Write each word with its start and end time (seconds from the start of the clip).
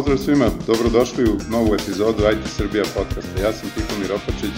Pozdrav 0.00 0.18
svima, 0.18 0.50
dobrodošli 0.66 1.24
u 1.24 1.38
novu 1.50 1.74
epizodu 1.74 2.22
IT 2.32 2.52
Srbija 2.56 2.84
podcasta. 2.94 3.42
Ja 3.42 3.52
sam 3.52 3.70
Tihomir 3.70 4.12
Opačić, 4.12 4.56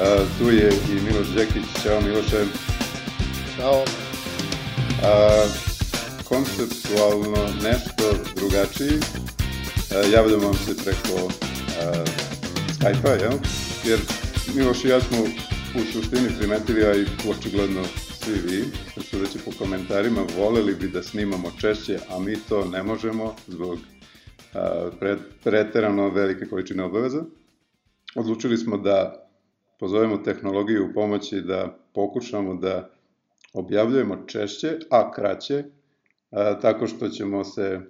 a, 0.00 0.16
tu 0.38 0.50
je 0.50 0.72
i 0.92 0.94
Miloš 0.94 1.28
Đekić. 1.36 1.62
Ćao 1.82 2.00
Miloše. 2.00 2.44
Ćao. 3.56 3.84
A, 5.04 5.44
konceptualno 6.24 7.48
nešto 7.62 8.04
drugačiji. 8.36 9.00
A, 9.90 10.06
javljam 10.14 10.40
vam 10.40 10.54
se 10.54 10.76
preko 10.84 11.28
a, 11.80 12.04
Skype-a, 12.78 13.12
jel? 13.12 13.38
Jer 13.84 14.00
Miloš 14.54 14.84
i 14.84 14.88
ja 14.88 15.00
smo 15.00 15.18
u 15.74 15.92
suštini 15.92 16.28
primetili, 16.38 16.84
a 16.84 16.94
i 16.94 17.06
očigledno 17.30 17.82
svi 18.24 18.34
vi, 18.44 18.64
sudeći 19.10 19.38
po 19.38 19.50
komentarima, 19.58 20.20
voleli 20.38 20.74
bi 20.74 20.88
da 20.88 21.02
snimamo 21.02 21.52
češće, 21.60 21.98
a 22.10 22.18
mi 22.18 22.36
to 22.36 22.64
ne 22.64 22.82
možemo 22.82 23.34
zbog 23.46 23.78
pre, 25.00 25.16
preterano 25.44 26.08
velike 26.08 26.46
količine 26.46 26.84
obaveza. 26.84 27.24
Odlučili 28.14 28.56
smo 28.56 28.76
da 28.76 29.26
pozovemo 29.78 30.16
tehnologiju 30.16 30.86
u 30.86 30.92
pomoći 30.94 31.40
da 31.40 31.78
pokušamo 31.94 32.54
da 32.54 32.90
objavljujemo 33.52 34.24
češće, 34.26 34.78
a 34.90 35.12
kraće, 35.12 35.64
a, 36.30 36.60
tako 36.60 36.86
što 36.86 37.08
ćemo 37.08 37.44
se 37.44 37.80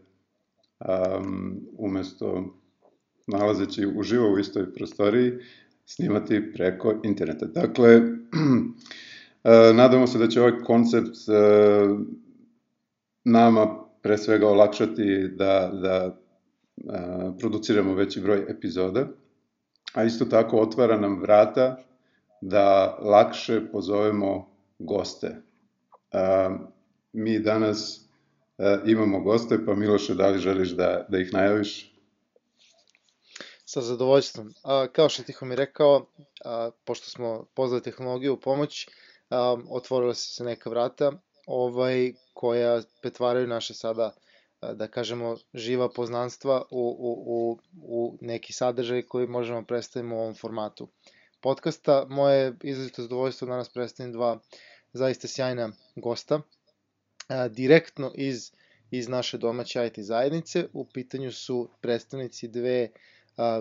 um, 0.80 1.60
umesto 1.78 2.54
nalazeći 3.26 3.86
uživo 3.96 4.32
u 4.32 4.38
istoj 4.38 4.74
prostoriji 4.74 5.32
snimati 5.84 6.52
preko 6.52 6.94
interneta. 7.04 7.46
Dakle, 7.46 8.00
nadamo 9.80 10.06
se 10.06 10.18
da 10.18 10.28
će 10.28 10.40
ovaj 10.40 10.60
koncept 10.64 11.16
nama 13.24 13.84
pre 14.02 14.18
svega 14.18 14.48
olakšati 14.48 15.28
da, 15.28 15.70
da 15.82 16.20
produciramo 17.38 17.94
veći 17.94 18.20
broj 18.20 18.44
epizoda, 18.48 19.08
a 19.94 20.04
isto 20.04 20.24
tako 20.24 20.60
otvara 20.60 21.00
nam 21.00 21.20
vrata 21.20 21.76
da 22.40 22.98
lakše 23.02 23.60
pozovemo 23.72 24.50
goste. 24.78 25.36
Mi 27.12 27.38
danas 27.38 28.00
imamo 28.86 29.20
goste, 29.20 29.58
pa 29.66 29.74
Miloše, 29.74 30.14
da 30.14 30.28
li 30.28 30.38
želiš 30.38 30.70
da, 30.70 31.06
da 31.08 31.18
ih 31.18 31.32
najaviš? 31.32 31.94
Sa 33.64 33.80
zadovoljstvom. 33.80 34.54
A, 34.62 34.86
kao 34.92 35.08
što 35.08 35.22
Tiho 35.22 35.46
mi 35.46 35.56
rekao, 35.56 36.06
a, 36.44 36.70
pošto 36.84 37.10
smo 37.10 37.46
pozvali 37.54 37.82
tehnologiju 37.82 38.34
u 38.34 38.40
pomoć, 38.40 38.88
otvorila 39.70 40.14
se 40.14 40.34
se 40.34 40.44
neka 40.44 40.70
vrata 40.70 41.12
ovaj, 41.46 42.12
koja 42.34 42.82
pretvaraju 43.02 43.46
naše 43.46 43.74
sada 43.74 44.12
da 44.62 44.88
kažemo, 44.88 45.36
živa 45.54 45.88
poznanstva 45.88 46.62
u, 46.70 46.96
u, 46.98 47.12
u, 47.26 47.58
u 47.82 48.18
neki 48.20 48.52
sadržaj 48.52 49.02
koji 49.02 49.26
možemo 49.26 49.64
predstaviti 49.64 50.14
u 50.14 50.18
ovom 50.18 50.34
formatu 50.34 50.88
podcasta. 51.40 52.06
Moje 52.08 52.54
izrazito 52.62 53.02
zadovoljstvo 53.02 53.48
danas 53.48 53.68
predstavim 53.68 54.12
dva 54.12 54.38
zaista 54.92 55.28
sjajna 55.28 55.72
gosta, 55.96 56.40
direktno 57.50 58.12
iz, 58.14 58.52
iz 58.90 59.08
naše 59.08 59.38
domaće 59.38 59.86
IT 59.86 59.98
zajednice. 59.98 60.68
U 60.72 60.84
pitanju 60.84 61.32
su 61.32 61.68
predstavnici 61.80 62.48
dve 62.48 62.88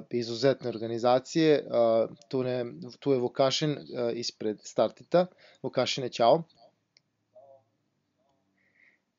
izuzetne 0.10 0.70
organizacije. 0.70 1.66
Tu, 2.30 2.44
ne, 2.44 2.66
tu 3.00 3.12
je 3.12 3.20
Vukašin 3.20 3.78
ispred 4.14 4.58
Startita. 4.64 5.26
Vukašine, 5.64 6.10
čao. 6.10 6.44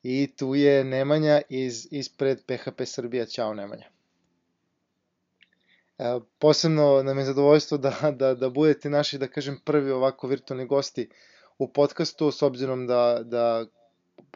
I 0.03 0.33
tu 0.37 0.55
je 0.55 0.85
Nemanja 0.85 1.41
iz, 1.49 1.89
ispred 1.91 2.43
PHP 2.47 2.81
Srbija. 2.85 3.27
Ćao 3.27 3.55
Nemanja. 3.55 3.87
E, 5.99 6.21
posebno 6.39 7.03
nam 7.03 7.19
je 7.19 7.25
zadovoljstvo 7.25 7.79
da, 7.79 8.13
da, 8.19 8.35
da 8.35 8.51
budete 8.51 8.91
naši, 8.91 9.19
da 9.19 9.29
kažem, 9.29 9.61
prvi 9.65 9.91
ovako 9.91 10.27
virtualni 10.27 10.67
gosti 10.67 11.09
u 11.59 11.69
podcastu, 11.73 12.31
s 12.31 12.43
obzirom 12.43 12.87
da, 12.87 13.21
da 13.25 13.67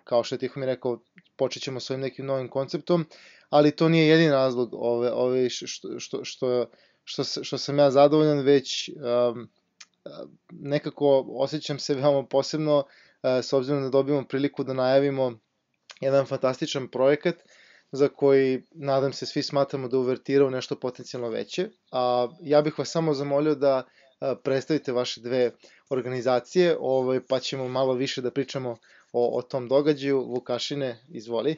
kao 0.04 0.24
što 0.24 0.34
je 0.34 0.38
Tiho 0.38 0.60
mi 0.60 0.66
rekao, 0.66 0.98
počet 1.36 1.62
ćemo 1.62 1.80
s 1.80 1.90
ovim 1.90 2.00
nekim 2.00 2.26
novim 2.26 2.48
konceptom, 2.48 3.06
ali 3.50 3.70
to 3.70 3.88
nije 3.88 4.08
jedin 4.08 4.30
razlog 4.30 4.68
ove, 4.72 5.12
ove 5.12 5.50
što, 5.50 5.66
što, 5.98 6.24
što, 6.24 6.66
što, 7.04 7.24
što 7.24 7.58
sam 7.58 7.78
ja 7.78 7.90
zadovoljan, 7.90 8.38
već 8.38 8.90
um, 8.90 9.48
nekako 10.50 11.26
osjećam 11.28 11.78
se 11.78 11.94
veoma 11.94 12.26
posebno 12.26 12.78
uh, 12.78 12.84
s 13.42 13.52
obzirom 13.52 13.82
da 13.82 13.88
dobijemo 13.88 14.24
priliku 14.24 14.64
da 14.64 14.72
najavimo 14.72 15.38
jedan 16.04 16.26
fantastičan 16.26 16.88
projekat 16.88 17.34
za 17.92 18.08
koji 18.08 18.62
nadam 18.74 19.12
se 19.12 19.26
svi 19.26 19.42
smatramo 19.42 19.88
da 19.88 19.98
uvertira 19.98 20.46
u 20.46 20.50
nešto 20.50 20.76
potencijalno 20.76 21.28
veće. 21.28 21.68
A, 21.92 22.28
ja 22.40 22.62
bih 22.62 22.78
vas 22.78 22.90
samo 22.90 23.14
zamolio 23.14 23.54
da 23.54 23.82
predstavite 24.42 24.92
vaše 24.92 25.20
dve 25.20 25.50
organizacije, 25.90 26.76
ovaj, 26.80 27.20
pa 27.28 27.38
ćemo 27.38 27.68
malo 27.68 27.94
više 27.94 28.22
da 28.22 28.30
pričamo 28.30 28.76
o, 29.12 29.38
o 29.38 29.42
tom 29.42 29.68
događaju. 29.68 30.24
Vukašine, 30.28 31.04
izvoli. 31.08 31.56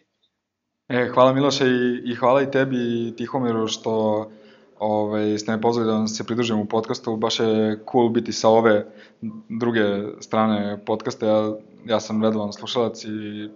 E, 0.89 1.09
hvala 1.15 1.33
Miloše 1.33 1.67
i, 1.67 2.03
i 2.05 2.15
hvala 2.15 2.43
i 2.43 2.51
tebi 2.51 2.77
i 2.77 3.17
Tihomiru 3.17 3.67
što 3.69 4.31
ovaj, 4.78 5.39
ste 5.39 5.53
me 5.53 5.61
pozvali 5.61 5.89
da 5.89 6.07
se 6.07 6.25
pridružimo 6.25 6.63
u 6.63 6.67
podcastu. 6.67 7.17
Baš 7.17 7.41
je 7.41 7.78
cool 7.93 8.09
biti 8.09 8.33
sa 8.33 8.49
ove 8.49 8.87
druge 9.61 9.83
strane 10.21 10.84
podcasta. 10.87 11.27
Ja, 11.27 11.57
ja 11.87 12.01
sam 12.01 12.23
redovan 12.25 12.53
slušalac 12.53 13.05
i 13.05 13.49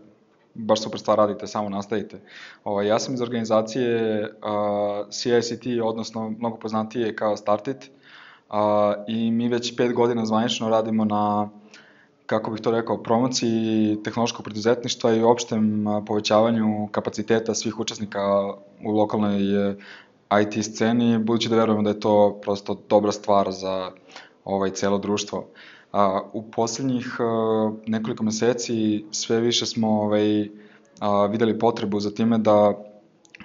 baš 0.55 0.83
super 0.83 1.01
stvar 1.01 1.19
radite, 1.19 1.47
samo 1.47 1.69
nastavite. 1.69 2.21
Ovaj, 2.65 2.87
ja 2.87 2.99
sam 2.99 3.15
iz 3.15 3.21
organizacije 3.21 4.23
uh, 4.23 5.09
CICT, 5.11 5.67
odnosno 5.83 6.31
mnogo 6.31 6.57
poznatije 6.57 7.17
kao 7.17 7.37
Startit, 7.37 7.91
uh, 8.51 8.57
i 9.09 9.31
mi 9.31 9.49
već 9.49 9.77
pet 9.77 9.93
godina 9.93 10.27
zvanično 10.27 10.69
radimo 10.69 11.05
na 11.05 11.49
kako 12.27 12.51
bih 12.51 12.61
to 12.61 12.71
rekao, 12.71 13.03
promociji 13.03 13.99
tehnološkog 14.05 14.45
preduzetništva 14.45 15.13
i 15.13 15.23
opštem 15.23 15.85
povećavanju 16.07 16.89
kapaciteta 16.93 17.55
svih 17.55 17.79
učesnika 17.81 18.21
u 18.85 18.91
lokalnoj 18.91 19.71
e, 19.71 19.77
IT 20.43 20.65
sceni, 20.65 21.19
budući 21.19 21.49
da 21.49 21.57
verujemo 21.57 21.83
da 21.83 21.91
je 21.91 22.01
to 22.01 22.39
prosto 22.43 22.83
dobra 22.89 23.13
stvar 23.13 23.53
za 23.53 23.91
ovaj 24.45 24.71
celo 24.71 24.99
društvo. 24.99 25.39
Uh, 25.39 25.45
A, 25.93 26.21
u 26.33 26.43
poslednjih 26.51 27.17
a, 27.21 27.73
nekoliko 27.87 28.25
meseci 28.25 29.05
sve 29.11 29.41
više 29.41 29.67
smo 29.67 29.89
ovaj, 29.89 30.49
a, 31.01 31.27
videli 31.27 31.59
potrebu 31.59 32.01
za 32.01 32.11
time 32.11 32.39
da 32.39 32.75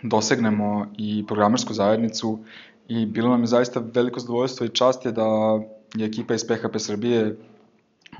dosegnemo 0.03 0.87
i 0.97 1.25
programersku 1.27 1.73
zajednicu 1.73 2.39
i 2.87 3.05
bilo 3.05 3.29
nam 3.29 3.41
je 3.41 3.47
zaista 3.47 3.83
veliko 3.93 4.19
zadovoljstvo 4.19 4.65
i 4.65 4.69
čast 4.69 5.05
je 5.05 5.11
da 5.11 5.59
je 5.95 6.05
ekipa 6.05 6.33
iz 6.33 6.47
PHP 6.47 6.77
Srbije 6.77 7.37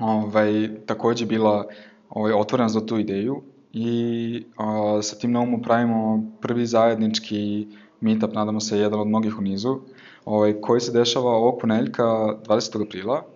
ovaj, 0.00 0.70
takođe 0.86 1.26
bila 1.26 1.66
ovaj, 2.10 2.32
otvorena 2.32 2.68
za 2.68 2.86
tu 2.86 2.98
ideju 2.98 3.42
i 3.72 4.44
a, 4.56 4.98
sa 5.02 5.18
tim 5.18 5.32
na 5.32 5.40
umu 5.40 5.62
pravimo 5.62 6.24
prvi 6.40 6.66
zajednički 6.66 7.66
meetup, 8.00 8.34
nadamo 8.34 8.60
se 8.60 8.78
jedan 8.78 9.00
od 9.00 9.06
mnogih 9.06 9.38
u 9.38 9.42
nizu, 9.42 9.78
ovaj, 10.24 10.60
koji 10.60 10.80
se 10.80 10.92
dešava 10.92 11.30
ovog 11.30 11.58
poneljka 11.60 12.02
20. 12.02 12.86
aprila 12.86 13.35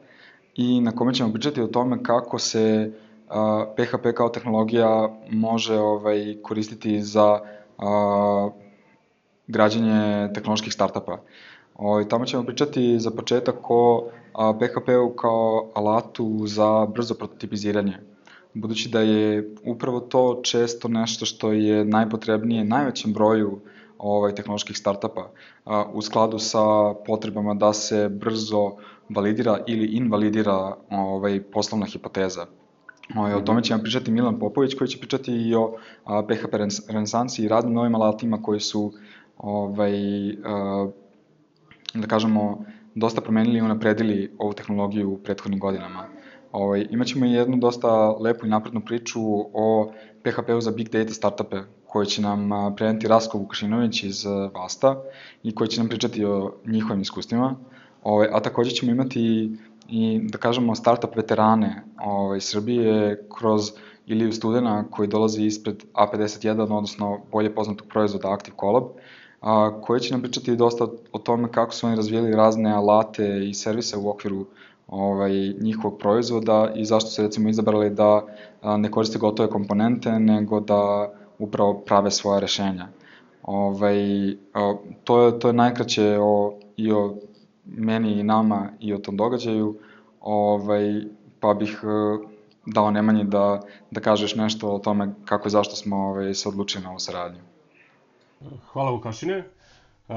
i 0.57 0.81
na 0.81 0.93
kome 0.93 1.15
ćemo 1.15 1.33
pričati 1.33 1.63
o 1.63 1.67
tome 1.67 2.03
kako 2.03 2.39
se 2.39 2.93
PHP 3.77 4.15
kao 4.17 4.29
tehnologija 4.29 5.09
može 5.31 5.79
ovaj, 5.79 6.37
koristiti 6.43 7.03
za 7.03 7.41
uh, 7.79 8.53
građenje 9.47 10.29
tehnoloških 10.35 10.73
startupa. 10.73 11.19
Ovaj, 11.75 12.09
tamo 12.09 12.25
ćemo 12.25 12.45
pričati 12.45 12.99
za 12.99 13.11
početak 13.11 13.57
o 13.69 14.11
PHP-u 14.35 15.17
kao 15.17 15.71
alatu 15.75 16.47
za 16.47 16.87
brzo 16.87 17.15
prototipiziranje. 17.15 17.99
Budući 18.55 18.89
da 18.89 19.01
je 19.01 19.55
upravo 19.65 20.01
to 20.01 20.41
često 20.43 20.89
nešto 20.89 21.27
što 21.27 21.53
je 21.53 21.85
najpotrebnije 21.85 22.65
najvećem 22.65 23.13
broju 23.13 23.61
ovaj, 23.99 24.35
tehnoloških 24.35 24.77
startupa 24.77 25.31
a, 25.65 25.85
u 25.93 26.03
skladu 26.03 26.39
sa 26.39 26.95
potrebama 27.07 27.55
da 27.55 27.73
se 27.73 28.09
brzo 28.09 28.73
validira 29.15 29.59
ili 29.67 29.87
invalidira 29.87 30.77
ovaj, 30.91 31.43
poslovna 31.43 31.87
hipoteza. 31.87 32.47
Ovaj, 33.17 33.35
o 33.35 33.41
tome 33.41 33.63
će 33.63 33.75
vam 33.75 33.83
pričati 33.83 34.11
Milan 34.11 34.39
Popović 34.39 34.75
koji 34.75 34.89
će 34.89 34.99
pričati 34.99 35.33
i 35.33 35.55
o 35.55 35.77
a, 36.05 36.23
PHP 36.23 36.55
renesansi 36.89 37.43
i 37.43 37.49
raznim 37.49 37.75
novim 37.75 37.95
alatima 37.95 38.43
koji 38.43 38.61
su 38.61 38.93
ovaj, 39.39 39.93
a, 40.45 40.89
da 41.95 42.07
kažemo, 42.07 42.65
dosta 42.95 43.21
promenili 43.21 43.59
i 43.59 43.63
unapredili 43.63 44.33
ovu 44.39 44.53
tehnologiju 44.53 45.13
u 45.13 45.19
prethodnim 45.19 45.61
godinama. 45.61 46.05
Ovaj, 46.53 46.87
imaćemo 46.91 47.27
i 47.27 47.33
jednu 47.33 47.57
dosta 47.57 48.11
lepu 48.11 48.47
i 48.47 48.49
naprednu 48.49 48.81
priču 48.81 49.21
o 49.55 49.93
PHP-u 50.23 50.61
za 50.61 50.71
big 50.71 50.89
data 50.89 51.13
startupe, 51.13 51.57
koje 51.87 52.07
će 52.07 52.23
nam 52.23 52.51
preneti 52.77 53.09
Rasko 53.09 53.39
Vukašinović 53.39 54.03
iz 54.03 54.25
Vasta 54.55 55.03
i 55.43 55.55
koji 55.55 55.69
će 55.69 55.81
nam 55.81 55.89
pričati 55.89 56.25
o 56.25 56.55
njihovim 56.67 57.03
iskustvima. 57.03 57.57
Ovaj, 58.03 58.29
a 58.33 58.41
takođe 58.41 58.71
ćemo 58.71 58.93
imati 58.93 59.51
i, 59.89 60.21
da 60.23 60.39
kažemo, 60.39 60.75
startup 60.75 61.17
veterane 61.17 61.85
ovaj, 62.05 62.41
Srbije 62.41 63.27
kroz 63.39 63.73
Iliju 64.07 64.33
Studena 64.33 64.85
koji 64.91 65.09
dolazi 65.09 65.45
ispred 65.45 65.85
A51, 65.95 66.63
odnosno 66.63 67.21
bolje 67.33 67.55
poznatog 67.55 67.87
proizvoda 67.89 68.33
Active 68.33 68.57
Collab, 68.61 68.85
a, 69.41 69.81
koji 69.83 70.01
će 70.01 70.15
nam 70.15 70.23
pričati 70.23 70.57
dosta 70.57 70.87
o 71.13 71.19
tome 71.19 71.53
kako 71.53 71.75
su 71.75 71.87
oni 71.87 71.97
razvijeli 71.97 72.37
razne 72.37 72.73
alate 72.73 73.49
i 73.49 73.55
servise 73.55 73.97
u 73.97 74.11
okviru 74.11 74.47
ovaj, 74.89 75.33
njihovog 75.61 75.99
proizvoda 75.99 76.73
i 76.75 76.85
zašto 76.85 77.11
su 77.11 77.23
recimo 77.23 77.49
izabrali 77.49 77.91
da 77.91 78.23
ne 78.79 78.91
koriste 78.91 79.19
gotove 79.19 79.51
komponente, 79.51 80.11
nego 80.11 80.61
da 80.61 81.13
upravo 81.39 81.75
prave 81.75 82.11
svoje 82.11 82.41
rešenja. 82.41 82.89
Ovaj, 83.43 84.31
a, 84.55 84.75
to, 85.05 85.23
je, 85.23 85.39
to 85.39 85.49
je 85.49 85.53
najkraće 85.53 86.19
o, 86.21 86.55
i 86.77 86.93
o 86.93 87.15
meni 87.77 88.21
i 88.21 88.23
nama 88.23 88.69
i 88.81 88.95
o 88.95 88.99
tom 88.99 89.17
događaju, 89.17 89.79
ovaj, 90.21 91.03
pa 91.41 91.55
bih 91.55 91.81
dao 92.67 92.91
Nemanji 92.91 93.25
da, 93.25 93.61
da 93.91 94.01
kažeš 94.01 94.35
nešto 94.35 94.71
o 94.71 94.79
tome 94.79 95.15
kako 95.25 95.49
i 95.49 95.51
zašto 95.51 95.77
smo 95.77 95.97
ovaj, 95.97 96.35
se 96.35 96.49
odlučili 96.49 96.85
na 96.85 96.91
ovu 96.91 96.99
saradnju. 96.99 97.41
Hvala 98.73 98.91
Vukašine. 98.91 99.45
Uh, 100.09 100.15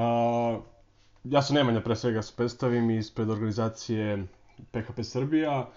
ja 1.24 1.42
sam 1.42 1.56
Nemanja 1.56 1.80
pre 1.80 1.96
svega 1.96 2.22
se 2.22 2.32
predstavim 2.36 2.90
ispred 2.90 3.30
organizacije 3.30 4.26
PHP 4.70 5.02
Srbija. 5.02 5.68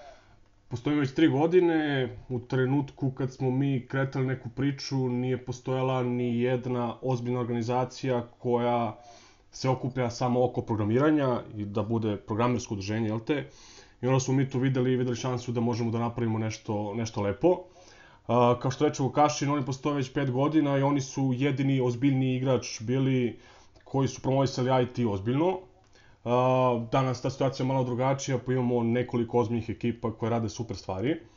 Postoji 0.70 1.00
već 1.00 1.14
tri 1.14 1.28
godine, 1.28 2.10
u 2.30 2.40
trenutku 2.40 3.12
kad 3.12 3.34
smo 3.34 3.52
mi 3.52 3.88
kretali 3.88 4.26
neku 4.26 4.50
priču 4.50 5.10
nije 5.10 5.46
postojala 5.46 6.04
ni 6.04 6.42
jedna 6.42 6.96
ozbiljna 7.02 7.40
organizacija 7.40 8.28
koja 8.40 8.98
se 9.52 9.70
okuplja 9.70 10.10
samo 10.10 10.46
oko 10.46 10.62
programiranja 10.62 11.42
i 11.58 11.66
da 11.66 11.84
bude 11.84 12.18
programersko 12.18 12.74
udruženje, 12.74 13.08
jel 13.08 13.20
te? 13.20 13.50
I 14.02 14.08
onda 14.08 14.20
smo 14.20 14.34
mi 14.34 14.50
tu 14.50 14.60
videli 14.60 14.94
i 14.94 14.96
videli 14.96 15.16
šansu 15.16 15.52
da 15.52 15.62
možemo 15.62 15.92
da 15.92 16.00
napravimo 16.00 16.40
nešto, 16.40 16.94
nešto 16.94 17.22
lepo. 17.22 17.50
Uh, 17.50 18.36
kao 18.62 18.72
što 18.72 18.88
reče 18.88 19.04
Vukašin, 19.04 19.50
oni 19.50 19.66
postoje 19.66 19.96
već 19.96 20.14
5 20.14 20.32
godina 20.32 20.78
i 20.78 20.82
oni 20.82 21.02
su 21.02 21.34
jedini 21.36 21.82
ozbiljni 21.82 22.36
igrač 22.36 22.82
bili 22.82 23.40
koji 23.84 24.08
su 24.08 24.22
promovisali 24.22 24.84
IT 24.84 25.00
ozbiljno. 25.08 25.48
Uh, 25.48 25.62
danas 26.92 27.22
ta 27.22 27.30
situacija 27.30 27.64
je 27.64 27.68
malo 27.68 27.84
drugačija, 27.84 28.38
pa 28.46 28.52
imamo 28.52 28.84
nekoliko 28.84 29.40
ozbiljnih 29.40 29.70
ekipa 29.70 30.12
koje 30.12 30.30
rade 30.30 30.50
super 30.50 30.78
stvari. 30.78 31.12
A 31.12 31.37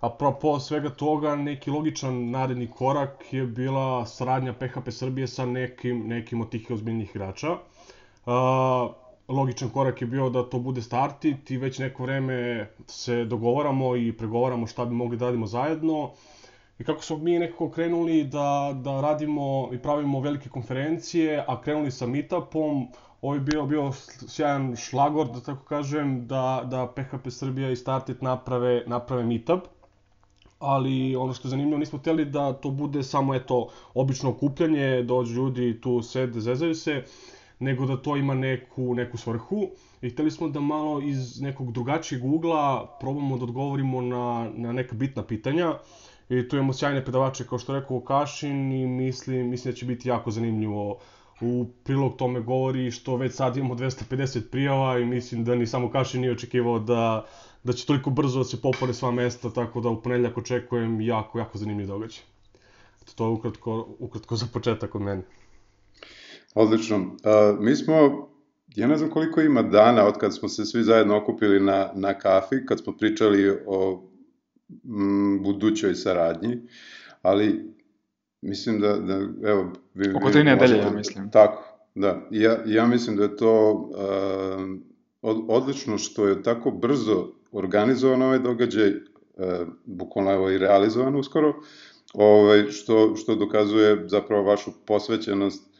propo 0.00 0.60
svega 0.60 0.90
toga, 0.90 1.36
neki 1.36 1.70
logičan 1.70 2.30
naredni 2.30 2.66
korak 2.70 3.32
je 3.32 3.46
bila 3.46 4.06
saradnja 4.06 4.52
PHP 4.52 4.90
Srbije 4.90 5.26
sa 5.26 5.46
nekim, 5.46 6.08
nekim 6.08 6.40
od 6.40 6.50
tih 6.50 6.70
ozbiljnih 6.70 7.10
igrača. 7.14 7.52
Uh, 7.52 8.32
logičan 9.28 9.70
korak 9.70 10.00
je 10.00 10.06
bio 10.06 10.30
da 10.30 10.42
to 10.42 10.58
bude 10.58 10.82
startit 10.82 11.50
i 11.50 11.56
već 11.56 11.78
neko 11.78 12.02
vreme 12.02 12.68
se 12.86 13.24
dogovaramo 13.24 13.96
i 13.96 14.12
pregovaramo 14.12 14.66
šta 14.66 14.84
bi 14.84 14.94
mogli 14.94 15.16
da 15.16 15.24
radimo 15.24 15.46
zajedno. 15.46 16.10
I 16.78 16.84
kako 16.84 17.02
smo 17.02 17.16
mi 17.18 17.38
nekako 17.38 17.70
krenuli 17.70 18.24
da, 18.24 18.72
da 18.82 19.00
radimo 19.00 19.68
i 19.72 19.78
pravimo 19.78 20.20
velike 20.20 20.48
konferencije, 20.48 21.44
a 21.48 21.60
krenuli 21.60 21.90
sa 21.90 22.06
meetupom, 22.06 22.88
ovo 23.22 23.34
je 23.34 23.40
bio, 23.40 23.66
bio 23.66 23.92
sjajan 24.28 24.76
šlagor, 24.76 25.30
da 25.32 25.40
tako 25.40 25.64
kažem, 25.64 26.26
da, 26.26 26.62
da 26.70 26.92
PHP 26.96 27.30
Srbija 27.30 27.70
i 27.70 27.76
Startit 27.76 28.22
naprave, 28.22 28.82
naprave 28.86 29.24
meetup. 29.24 29.60
Ali 30.64 31.16
ono 31.16 31.34
što 31.34 31.48
je 31.48 31.50
zanimljivo, 31.50 31.78
nismo 31.78 31.98
hteli 31.98 32.24
da 32.24 32.52
to 32.52 32.70
bude 32.70 33.02
samo 33.02 33.34
eto, 33.34 33.68
obično 33.94 34.30
okupljanje, 34.30 35.02
dođu 35.02 35.34
ljudi 35.34 35.80
tu 35.80 36.02
sede, 36.02 36.40
zezaju 36.40 36.74
se, 36.74 37.02
nego 37.58 37.86
da 37.86 37.96
to 37.96 38.16
ima 38.16 38.34
neku, 38.34 38.94
neku 38.94 39.18
svrhu. 39.18 39.68
I 40.02 40.10
hteli 40.10 40.30
smo 40.30 40.48
da 40.48 40.60
malo 40.60 41.00
iz 41.00 41.40
nekog 41.40 41.72
drugačijeg 41.72 42.24
ugla 42.24 42.96
probamo 43.00 43.38
da 43.38 43.44
odgovorimo 43.44 44.00
na, 44.00 44.50
na 44.54 44.72
neka 44.72 44.94
bitna 44.94 45.22
pitanja. 45.22 45.74
I 46.28 46.48
tu 46.48 46.56
imamo 46.56 46.72
sjajne 46.72 47.04
predavače 47.04 47.44
kao 47.46 47.58
što 47.58 47.74
rekao 47.74 48.00
Kašin 48.00 48.72
i 48.72 48.86
mislim, 48.86 49.50
mislim 49.50 49.72
da 49.72 49.76
će 49.76 49.86
biti 49.86 50.08
jako 50.08 50.30
zanimljivo. 50.30 50.98
U 51.40 51.66
prilog 51.84 52.16
tome 52.16 52.40
govori 52.40 52.90
što 52.90 53.16
već 53.16 53.34
sad 53.34 53.56
imamo 53.56 53.74
250 53.74 54.50
prijava 54.50 54.98
i 54.98 55.04
mislim 55.04 55.44
da 55.44 55.54
ni 55.54 55.66
samo 55.66 55.90
Kašin 55.90 56.20
nije 56.20 56.32
očekivao 56.32 56.78
da, 56.78 57.26
da 57.64 57.72
će 57.72 57.86
toliko 57.86 58.10
brzo 58.10 58.38
da 58.38 58.44
se 58.44 58.60
popore 58.60 58.94
sva 58.94 59.10
mesta, 59.10 59.50
tako 59.50 59.80
da 59.80 59.88
u 59.88 60.02
ponedljak 60.02 60.38
očekujem 60.38 61.00
jako, 61.00 61.38
jako 61.38 61.58
zanimljiv 61.58 61.86
događaj. 61.86 62.22
To 63.14 63.24
je 63.24 63.30
ukratko, 63.30 63.96
ukratko 63.98 64.36
za 64.36 64.46
početak 64.52 64.94
od 64.94 65.02
mene. 65.02 65.22
Odlično. 66.54 66.96
Uh, 66.96 67.60
mi 67.60 67.76
smo, 67.76 68.28
ja 68.76 68.86
ne 68.86 68.96
znam 68.98 69.10
koliko 69.10 69.40
ima 69.40 69.62
dana 69.62 70.06
od 70.06 70.18
kad 70.18 70.34
smo 70.34 70.48
se 70.48 70.64
svi 70.64 70.82
zajedno 70.82 71.16
okupili 71.16 71.60
na, 71.60 71.90
na 71.94 72.18
kafi, 72.18 72.66
kad 72.66 72.80
smo 72.80 72.96
pričali 72.96 73.58
o 73.66 74.08
m, 74.84 75.42
budućoj 75.42 75.94
saradnji, 75.94 76.58
ali 77.22 77.74
mislim 78.42 78.80
da, 78.80 78.96
da 78.96 79.14
evo... 79.48 79.72
Vi, 79.94 80.14
Oko 80.16 80.30
tri 80.30 80.44
nedelje, 80.44 80.76
ja 80.76 80.90
mislim. 80.90 81.30
Tako, 81.30 81.64
da. 81.94 82.28
Ja, 82.30 82.58
ja 82.66 82.86
mislim 82.86 83.16
da 83.16 83.22
je 83.22 83.36
to 83.36 83.72
uh, 83.72 85.44
odlično 85.48 85.98
što 85.98 86.28
je 86.28 86.42
tako 86.42 86.70
brzo 86.70 87.32
organizovan 87.54 88.22
ovaj 88.22 88.38
događaj, 88.38 88.88
uh, 88.88 89.68
bukvalno 89.84 90.32
evo 90.32 90.50
i 90.50 90.58
realizovan 90.58 91.16
uskoro, 91.16 91.54
ovaj, 92.14 92.70
što, 92.70 93.16
što 93.16 93.34
dokazuje 93.34 94.08
zapravo 94.08 94.42
vašu 94.42 94.70
posvećenost 94.86 95.74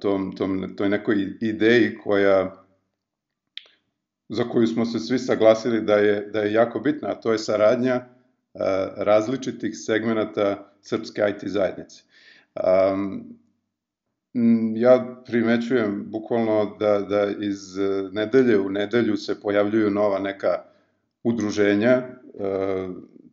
tom, 0.00 0.36
tom, 0.36 0.76
toj 0.76 0.88
nekoj 0.88 1.36
ideji 1.40 1.98
koja 2.04 2.64
za 4.28 4.44
koju 4.44 4.66
smo 4.66 4.84
se 4.84 4.98
svi 4.98 5.18
saglasili 5.18 5.80
da 5.80 5.94
je, 5.94 6.30
da 6.32 6.40
je 6.40 6.52
jako 6.52 6.80
bitna, 6.80 7.08
a 7.08 7.20
to 7.20 7.32
je 7.32 7.38
saradnja 7.38 8.04
različitih 8.96 9.70
segmenata 9.74 10.72
srpske 10.82 11.22
IT 11.30 11.50
zajednice. 11.50 12.02
Um, 12.92 13.38
ja 14.76 15.22
primećujem 15.26 16.04
bukvalno 16.10 16.76
da, 16.80 16.98
da 17.00 17.30
iz 17.40 17.76
nedelje 18.12 18.58
u 18.60 18.70
nedelju 18.70 19.16
se 19.16 19.40
pojavljuju 19.40 19.90
nova 19.90 20.18
neka 20.18 20.64
udruženja, 21.22 22.02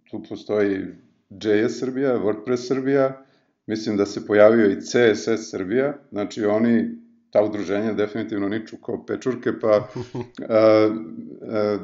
tu 0.09 0.23
postoji 0.29 0.85
JS 1.29 1.79
Srbija, 1.79 2.19
WordPress 2.19 2.67
Srbija, 2.67 3.25
mislim 3.67 3.97
da 3.97 4.05
se 4.05 4.25
pojavio 4.27 4.71
i 4.71 4.81
CSS 4.81 5.49
Srbija, 5.51 5.97
znači 6.11 6.45
oni, 6.45 6.89
ta 7.31 7.43
udruženja 7.43 7.93
definitivno 7.93 8.49
niču 8.49 8.77
kao 8.77 9.05
pečurke, 9.05 9.59
pa 9.61 9.67
a, 9.67 9.87
a, 11.41 11.77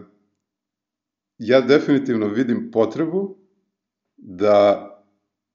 ja 1.38 1.62
definitivno 1.62 2.28
vidim 2.28 2.72
potrebu 2.72 3.38
da 4.18 4.89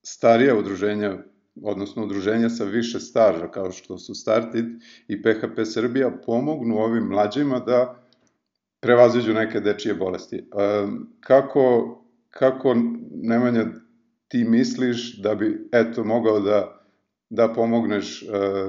starija 0.03 0.59
udruženja, 0.59 1.19
odnosno 1.63 2.05
udruženja 2.05 2.49
sa 2.51 2.65
više 2.65 3.01
staža, 3.01 3.51
kao 3.51 3.73
što 3.73 3.99
su 3.99 4.15
Startit 4.15 4.65
i 5.09 5.23
PHP 5.23 5.61
Srbija, 5.65 6.11
pomognu 6.27 6.77
ovim 6.77 7.05
mlađima 7.05 7.59
da 7.59 8.00
prevaziđu 8.81 9.35
neke 9.35 9.61
dečije 9.61 9.95
bolesti. 9.95 10.45
Kako, 11.21 11.97
kako 12.31 12.75
Nemanja 13.11 13.65
ti 14.29 14.45
misliš 14.45 15.19
da 15.23 15.35
bi, 15.35 15.69
eto, 15.73 16.05
mogao 16.05 16.41
da, 16.41 16.81
da 17.31 17.53
pomogneš 17.53 18.23
uh, 18.23 18.29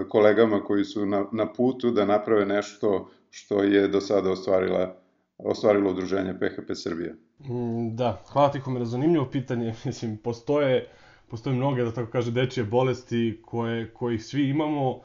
kolegama 0.10 0.64
koji 0.64 0.84
su 0.84 1.06
na, 1.06 1.26
na 1.32 1.54
putu 1.54 1.92
da 1.92 2.06
naprave 2.06 2.46
nešto 2.46 3.10
što 3.30 3.64
je 3.64 3.88
do 3.88 4.02
sada 4.02 4.32
ostvarila, 4.32 4.96
ostvarilo 5.38 5.92
udruženje 5.92 6.34
PHP 6.34 6.72
Srbija? 6.74 7.14
Mm, 7.40 7.96
da, 7.96 8.22
hvala 8.32 8.52
ti 8.52 8.60
na 8.68 8.86
zanimljivo 8.86 9.26
pitanje. 9.32 9.74
Mislim, 9.86 10.18
postoje, 10.18 10.88
postoje 11.28 11.56
mnoge, 11.56 11.84
da 11.84 11.92
tako 11.92 12.12
kaže, 12.12 12.32
dečije 12.32 12.64
bolesti 12.64 13.42
koje, 13.46 13.94
koje 13.94 14.20
svi 14.20 14.50
imamo 14.50 15.02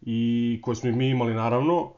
i 0.00 0.60
koje 0.62 0.74
smo 0.74 0.88
i 0.88 0.92
mi 0.92 1.08
imali 1.08 1.34
naravno 1.34 1.92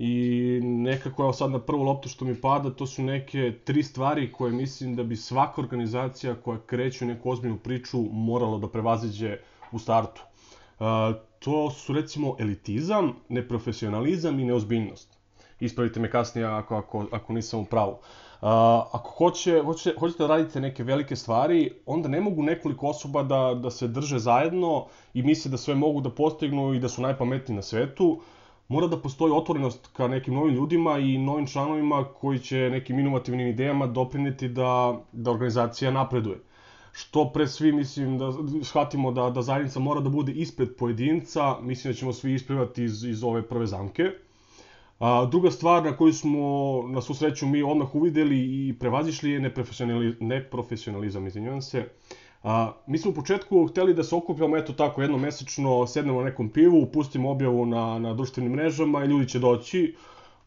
i 0.00 0.60
nekako 0.62 1.22
evo 1.22 1.32
sad 1.32 1.50
na 1.50 1.58
prvu 1.58 1.82
loptu 1.82 2.08
što 2.08 2.24
mi 2.24 2.40
pada, 2.40 2.70
to 2.70 2.86
su 2.86 3.02
neke 3.02 3.52
tri 3.64 3.82
stvari 3.82 4.32
koje 4.32 4.52
mislim 4.52 4.94
da 4.96 5.02
bi 5.02 5.16
svaka 5.16 5.60
organizacija 5.60 6.34
koja 6.34 6.58
kreće 6.66 7.04
u 7.04 7.08
neku 7.08 7.30
ozbiljnu 7.30 7.56
priču 7.58 7.98
morala 8.12 8.58
da 8.58 8.68
prevaziđe 8.68 9.38
u 9.72 9.78
startu. 9.78 10.22
Uh, 10.78 10.86
to 11.38 11.70
su 11.70 11.92
recimo 11.92 12.36
elitizam, 12.38 13.12
neprofesionalizam 13.28 14.40
i 14.40 14.44
neozbiljnost. 14.44 15.18
Ispravite 15.60 16.00
me 16.00 16.10
kasnije 16.10 16.46
ako, 16.46 16.76
ako, 16.76 17.06
ako 17.12 17.32
nisam 17.32 17.60
u 17.60 17.64
pravu. 17.64 17.92
Uh, 17.92 17.98
ako 18.92 19.10
hoće, 19.16 19.62
hoće, 19.64 19.94
hoćete 19.98 20.22
da 20.22 20.28
radite 20.28 20.60
neke 20.60 20.84
velike 20.84 21.16
stvari, 21.16 21.72
onda 21.86 22.08
ne 22.08 22.20
mogu 22.20 22.42
nekoliko 22.42 22.86
osoba 22.86 23.22
da, 23.22 23.54
da 23.62 23.70
se 23.70 23.88
drže 23.88 24.18
zajedno 24.18 24.86
i 25.14 25.22
misle 25.22 25.50
da 25.50 25.56
sve 25.56 25.74
mogu 25.74 26.00
da 26.00 26.10
postignu 26.10 26.74
i 26.74 26.78
da 26.78 26.88
su 26.88 27.02
najpametniji 27.02 27.56
na 27.56 27.62
svetu. 27.62 28.20
Mora 28.68 28.86
da 28.86 29.00
postoji 29.00 29.32
otvorenost 29.32 29.86
ka 29.92 30.08
nekim 30.08 30.34
novim 30.34 30.54
ljudima 30.54 30.98
i 30.98 31.18
novim 31.18 31.46
članovima 31.46 32.04
koji 32.04 32.38
će 32.38 32.56
nekim 32.70 32.98
inovativnim 32.98 33.48
idejama 33.48 33.86
doprineti 33.86 34.48
da, 34.48 35.00
da 35.12 35.30
organizacija 35.30 35.90
napreduje. 35.90 36.38
Što 36.92 37.30
pre 37.32 37.46
svi 37.46 37.72
mislim 37.72 38.18
da 38.18 38.32
shvatimo 38.62 39.12
da, 39.12 39.30
da 39.30 39.42
zajednica 39.42 39.80
mora 39.80 40.00
da 40.00 40.08
bude 40.08 40.32
ispred 40.32 40.76
pojedinca, 40.76 41.60
mislim 41.60 41.92
da 41.92 41.98
ćemo 41.98 42.12
svi 42.12 42.34
isplivati 42.34 42.84
iz, 42.84 43.04
iz 43.04 43.24
ove 43.24 43.42
prve 43.48 43.66
zamke. 43.66 44.10
A, 44.98 45.26
druga 45.30 45.50
stvar 45.50 45.84
na 45.84 45.96
koju 45.96 46.12
smo 46.12 46.42
na 46.88 47.00
susreću 47.00 47.46
mi 47.46 47.62
odmah 47.62 47.94
uvideli 47.94 48.68
i 48.68 48.74
prevazišli 48.80 49.30
je 49.30 49.40
neprofesionalizam, 49.40 50.16
neprofesionalizam 50.20 51.26
izvinjavam 51.26 51.62
se. 51.62 51.88
A, 52.42 52.72
mi 52.86 52.98
smo 52.98 53.10
u 53.10 53.14
početku 53.14 53.66
hteli 53.66 53.94
da 53.94 54.04
se 54.04 54.14
okupljamo, 54.14 54.56
eto 54.56 54.72
tako, 54.72 55.02
jednomesečno 55.02 55.86
sednemo 55.86 56.20
na 56.20 56.24
nekom 56.24 56.48
pivu, 56.48 56.86
pustimo 56.92 57.30
objavu 57.30 57.66
na, 57.66 57.98
na 57.98 58.14
društvenim 58.14 58.52
mrežama 58.52 59.04
i 59.04 59.06
ljudi 59.06 59.28
će 59.28 59.38
doći 59.38 59.94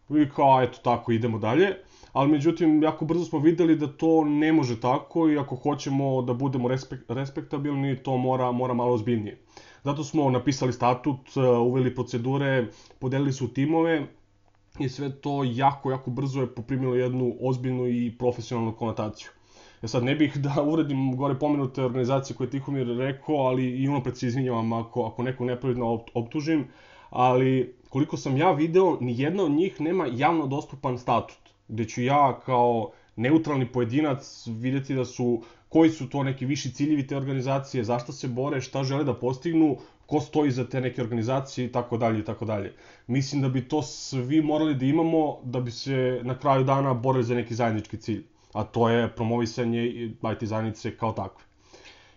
i 0.09 0.29
kao, 0.35 0.61
eto 0.63 0.79
tako, 0.83 1.11
idemo 1.11 1.39
dalje. 1.39 1.75
Ali 2.13 2.31
međutim, 2.31 2.83
jako 2.83 3.05
brzo 3.05 3.25
smo 3.25 3.39
videli 3.39 3.75
da 3.75 3.87
to 3.87 4.23
ne 4.23 4.53
može 4.53 4.79
tako 4.79 5.29
i 5.29 5.37
ako 5.37 5.55
hoćemo 5.55 6.21
da 6.21 6.33
budemo 6.33 6.67
respekt, 6.67 7.11
respektabilni, 7.11 8.03
to 8.03 8.17
mora, 8.17 8.51
mora 8.51 8.73
malo 8.73 8.93
ozbiljnije. 8.93 9.37
Zato 9.83 10.03
smo 10.03 10.29
napisali 10.29 10.73
statut, 10.73 11.35
uveli 11.65 11.95
procedure, 11.95 12.67
podelili 12.99 13.33
su 13.33 13.53
timove 13.53 14.07
i 14.79 14.89
sve 14.89 15.21
to 15.21 15.43
jako, 15.43 15.91
jako 15.91 16.11
brzo 16.11 16.41
je 16.41 16.55
poprimilo 16.55 16.95
jednu 16.95 17.35
ozbiljnu 17.41 17.87
i 17.87 18.15
profesionalnu 18.19 18.75
konotaciju. 18.75 19.29
Ja 19.81 19.87
sad 19.87 20.03
ne 20.03 20.15
bih 20.15 20.37
da 20.45 20.63
uredim 20.63 21.15
gore 21.17 21.39
pomenute 21.39 21.83
organizacije 21.83 22.37
koje 22.37 22.49
Tihomir 22.49 22.87
rekao, 22.97 23.35
ali 23.35 23.69
i 23.69 23.87
ono 23.87 24.03
pred 24.03 24.17
se 24.17 24.27
izvinjavam 24.27 24.73
ako, 24.73 25.05
ako 25.05 25.23
neko 25.23 25.45
nepravedno 25.45 26.03
optužim, 26.13 26.67
ali 27.09 27.75
koliko 27.89 28.17
sam 28.17 28.37
ja 28.37 28.51
video, 28.51 28.97
ni 29.01 29.19
jedna 29.19 29.43
od 29.43 29.51
njih 29.51 29.81
nema 29.81 30.07
javno 30.13 30.47
dostupan 30.47 30.97
statut, 30.97 31.39
gde 31.67 31.85
ću 31.85 32.01
ja 32.01 32.39
kao 32.45 32.91
neutralni 33.15 33.65
pojedinac 33.65 34.47
videti 34.47 34.95
da 34.95 35.05
su, 35.05 35.41
koji 35.69 35.89
su 35.89 36.09
to 36.09 36.23
neki 36.23 36.45
viši 36.45 36.71
ciljevi 36.73 37.07
te 37.07 37.17
organizacije, 37.17 37.83
zašto 37.83 38.11
se 38.11 38.27
bore, 38.27 38.61
šta 38.61 38.83
žele 38.83 39.03
da 39.03 39.13
postignu, 39.13 39.77
ko 40.05 40.19
stoji 40.19 40.51
za 40.51 40.65
te 40.69 40.81
neke 40.81 41.01
organizacije 41.01 41.65
i 41.65 41.71
tako 41.71 41.97
dalje 41.97 42.19
i 42.19 42.25
tako 42.25 42.45
dalje. 42.45 42.73
Mislim 43.07 43.41
da 43.41 43.49
bi 43.49 43.67
to 43.67 43.81
svi 43.81 44.41
morali 44.41 44.75
da 44.75 44.85
imamo 44.85 45.37
da 45.43 45.59
bi 45.59 45.71
se 45.71 46.19
na 46.23 46.37
kraju 46.39 46.63
dana 46.63 46.93
borili 46.93 47.23
za 47.23 47.35
neki 47.35 47.55
zajednički 47.55 47.97
cilj 47.97 48.30
a 48.53 48.63
to 48.63 48.89
je 48.89 49.15
promovisanje 49.15 49.85
IT 50.33 50.43
zajednice 50.43 50.97
kao 50.97 51.11
takve. 51.11 51.43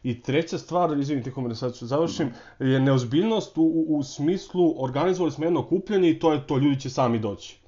I 0.03 0.23
treća 0.23 0.59
stvar, 0.59 0.99
izvinite 0.99 1.33
ko 1.33 1.41
me 1.41 1.55
sad 1.55 1.75
završim, 1.81 2.31
je 2.59 2.81
neozbiljnost 2.81 3.59
u, 3.59 3.63
u, 3.63 3.99
u 3.99 4.03
smislu 4.03 4.75
organizovali 4.85 5.33
smo 5.33 5.45
jedno 5.45 5.61
okupljanje 5.61 6.11
i 6.11 6.19
to 6.19 6.33
je 6.33 6.47
to, 6.47 6.59
ljudi 6.59 6.81
će 6.81 6.91
sami 6.91 7.19
doći. 7.19 7.59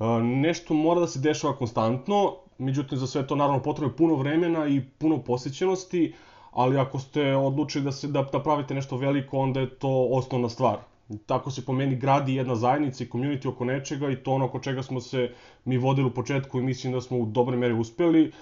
E, 0.00 0.04
nešto 0.22 0.74
mora 0.74 1.00
da 1.00 1.06
se 1.06 1.18
dešava 1.18 1.56
konstantno, 1.56 2.36
međutim 2.58 2.98
za 2.98 3.06
sve 3.06 3.26
to 3.26 3.36
naravno 3.36 3.62
potrebuje 3.62 3.96
puno 3.96 4.14
vremena 4.14 4.66
i 4.68 4.80
puno 4.98 5.18
posjećenosti, 5.18 6.14
ali 6.50 6.78
ako 6.78 6.98
ste 6.98 7.36
odlučili 7.36 7.84
da, 7.84 7.92
se, 7.92 8.08
da, 8.08 8.22
da 8.22 8.42
pravite 8.42 8.74
nešto 8.74 8.96
veliko, 8.96 9.38
onda 9.38 9.60
je 9.60 9.70
to 9.70 10.08
osnovna 10.10 10.48
stvar. 10.48 10.78
Tako 11.26 11.50
se 11.50 11.64
po 11.66 11.72
meni 11.72 11.96
gradi 11.96 12.34
jedna 12.34 12.54
zajednica 12.54 13.04
i 13.04 13.08
community 13.08 13.48
oko 13.48 13.64
nečega 13.64 14.10
i 14.10 14.16
to 14.16 14.32
ono 14.32 14.44
oko 14.44 14.58
čega 14.58 14.82
smo 14.82 15.00
se 15.00 15.30
mi 15.64 15.78
vodili 15.78 16.06
u 16.06 16.14
početku 16.14 16.58
i 16.58 16.62
mislim 16.62 16.92
da 16.92 17.00
smo 17.00 17.18
u 17.18 17.26
dobre 17.26 17.56
mere 17.56 17.74
uspeli. 17.74 18.32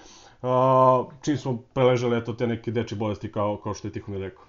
Uh, 0.41 1.13
čim 1.21 1.37
smo 1.37 1.57
preležali 1.73 2.17
eto 2.17 2.33
te 2.33 2.47
neke 2.47 2.71
deče 2.71 2.95
bolesti 2.95 3.31
kao, 3.31 3.57
kao 3.63 3.73
što 3.73 3.87
je 3.87 3.91
Tihomir 3.91 4.21
rekao. 4.21 4.45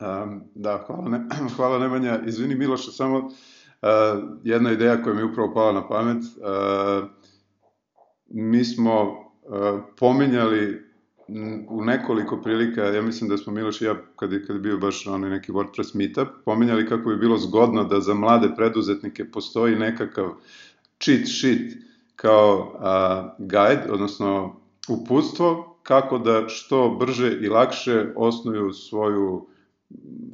Um, 0.00 0.42
da, 0.54 0.84
hvala, 0.86 1.08
ne, 1.08 1.20
hvala 1.56 1.78
Nemanja. 1.78 2.20
Izvini 2.26 2.54
Miloše, 2.54 2.90
samo 2.90 3.18
uh, 3.18 3.30
jedna 4.44 4.72
ideja 4.72 5.02
koja 5.02 5.14
mi 5.14 5.20
je 5.20 5.24
upravo 5.24 5.54
pala 5.54 5.72
na 5.72 5.88
pamet. 5.88 6.22
Uh, 6.22 7.08
mi 8.28 8.64
smo 8.64 9.02
uh, 9.02 9.80
pominjali 9.98 10.93
u 11.68 11.84
nekoliko 11.84 12.42
prilika, 12.42 12.82
ja 12.82 13.02
mislim 13.02 13.30
da 13.30 13.36
smo 13.36 13.52
Miloš 13.52 13.80
i 13.80 13.84
ja, 13.84 13.94
kad 14.16 14.32
je, 14.32 14.46
kad 14.46 14.56
je 14.56 14.60
bio 14.60 14.78
baš 14.78 15.06
onaj 15.06 15.30
neki 15.30 15.52
WordPress 15.52 15.94
meetup, 15.94 16.28
pominjali 16.44 16.88
kako 16.88 17.08
bi 17.08 17.16
bilo 17.16 17.38
zgodno 17.38 17.84
da 17.84 18.00
za 18.00 18.14
mlade 18.14 18.48
preduzetnike 18.56 19.30
postoji 19.30 19.76
nekakav 19.76 20.30
cheat 21.00 21.26
sheet 21.26 21.72
kao 22.16 22.76
a, 22.80 23.34
guide, 23.38 23.82
odnosno 23.90 24.56
uputstvo 24.88 25.78
kako 25.82 26.18
da 26.18 26.48
što 26.48 26.96
brže 27.00 27.38
i 27.40 27.48
lakše 27.48 28.06
osnuju 28.16 28.72
svoju 28.72 29.46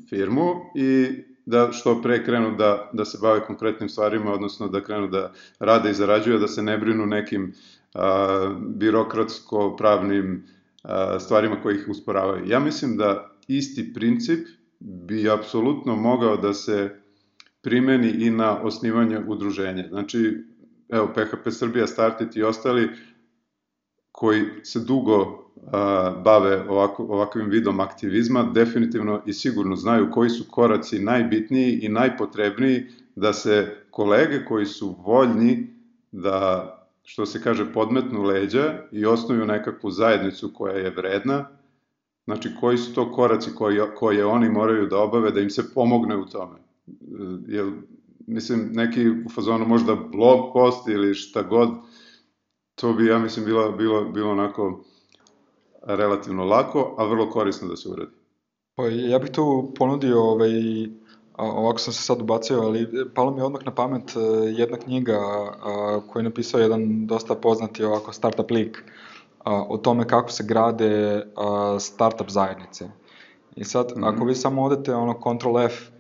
firmu 0.08 0.54
i 0.74 1.08
da 1.46 1.72
što 1.72 2.02
pre 2.02 2.24
krenu 2.24 2.56
da, 2.56 2.90
da 2.92 3.04
se 3.04 3.18
bave 3.22 3.40
konkretnim 3.40 3.88
stvarima, 3.88 4.32
odnosno 4.32 4.68
da 4.68 4.84
krenu 4.84 5.08
da 5.08 5.32
rade 5.58 5.90
i 5.90 5.94
zarađuju, 5.94 6.38
da 6.38 6.48
se 6.48 6.62
ne 6.62 6.78
brinu 6.78 7.06
nekim 7.06 7.54
a, 7.94 8.54
birokratsko-pravnim 8.58 10.42
stvarima 11.20 11.62
koje 11.62 11.74
ih 11.74 11.88
usporavaju. 11.88 12.48
Ja 12.48 12.60
mislim 12.60 12.96
da 12.96 13.30
isti 13.48 13.92
princip 13.94 14.48
bi 14.80 15.30
apsolutno 15.30 15.96
mogao 15.96 16.36
da 16.36 16.54
se 16.54 17.00
primeni 17.62 18.10
i 18.10 18.30
na 18.30 18.60
osnivanje 18.62 19.18
udruženja. 19.26 19.88
Znači, 19.88 20.44
evo, 20.88 21.08
PHP 21.14 21.50
Srbija, 21.50 21.86
Startit 21.86 22.36
i 22.36 22.42
ostali 22.42 22.88
koji 24.12 24.44
se 24.62 24.80
dugo 24.80 25.50
a, 25.72 26.20
bave 26.24 26.68
ovako, 26.68 27.02
ovakvim 27.04 27.50
vidom 27.50 27.80
aktivizma, 27.80 28.42
definitivno 28.42 29.22
i 29.26 29.32
sigurno 29.32 29.76
znaju 29.76 30.10
koji 30.10 30.30
su 30.30 30.44
koraci 30.50 30.98
najbitniji 30.98 31.78
i 31.82 31.88
najpotrebniji 31.88 32.86
da 33.16 33.32
se 33.32 33.76
kolege 33.90 34.44
koji 34.44 34.66
su 34.66 34.96
voljni 34.98 35.76
da 36.12 36.76
što 37.10 37.26
se 37.26 37.42
kaže, 37.42 37.72
podmetnu 37.72 38.22
leđa 38.22 38.82
i 38.92 39.06
osnuju 39.06 39.46
nekakvu 39.46 39.90
zajednicu 39.90 40.50
koja 40.54 40.74
je 40.74 40.90
vredna, 40.90 41.48
znači 42.24 42.50
koji 42.60 42.78
su 42.78 42.94
to 42.94 43.12
koraci 43.12 43.50
koji, 43.54 43.80
koje 43.96 44.24
oni 44.24 44.48
moraju 44.48 44.86
da 44.86 44.98
obave 44.98 45.30
da 45.30 45.40
im 45.40 45.50
se 45.50 45.74
pomogne 45.74 46.16
u 46.16 46.26
tome. 46.26 46.58
Jer, 47.46 47.72
mislim, 48.26 48.70
neki 48.72 49.10
u 49.10 49.28
fazonu 49.34 49.66
možda 49.66 49.94
blog 49.94 50.52
post 50.52 50.88
ili 50.88 51.14
šta 51.14 51.42
god, 51.42 51.68
to 52.74 52.92
bi, 52.92 53.06
ja 53.06 53.18
mislim, 53.18 53.44
bilo, 53.44 53.72
bilo, 53.72 54.04
bilo 54.04 54.30
onako 54.30 54.84
relativno 55.82 56.44
lako, 56.44 56.94
a 56.98 57.04
vrlo 57.04 57.30
korisno 57.30 57.68
da 57.68 57.76
se 57.76 57.88
uradi. 57.88 58.12
Pa, 58.74 58.86
ja 58.86 59.18
bih 59.18 59.30
tu 59.30 59.72
ponudio 59.78 60.22
ovaj, 60.22 60.50
ovako 61.40 61.78
sam 61.78 61.92
se 61.92 62.02
sad 62.02 62.20
ubacio, 62.20 62.60
ali 62.60 62.88
palo 63.14 63.30
mi 63.30 63.42
odmah 63.42 63.64
na 63.64 63.74
pamet 63.74 64.16
e, 64.16 64.20
jedna 64.50 64.76
knjiga 64.76 65.18
koju 66.08 66.20
je 66.20 66.24
napisao 66.24 66.60
jedan 66.60 67.06
dosta 67.06 67.34
poznati 67.34 67.84
ovako 67.84 68.12
startup 68.12 68.50
lik 68.50 68.84
o 69.44 69.76
tome 69.76 70.08
kako 70.08 70.30
se 70.30 70.44
grade 70.44 71.22
startup 71.80 72.30
zajednice. 72.30 72.88
I 73.56 73.64
sad, 73.64 73.92
mm 73.96 74.02
-hmm. 74.02 74.14
ako 74.14 74.24
vi 74.24 74.34
samo 74.34 74.62
odete 74.62 74.94
ono 74.94 75.14
Ctrl 75.14 75.58
F, 75.58 75.90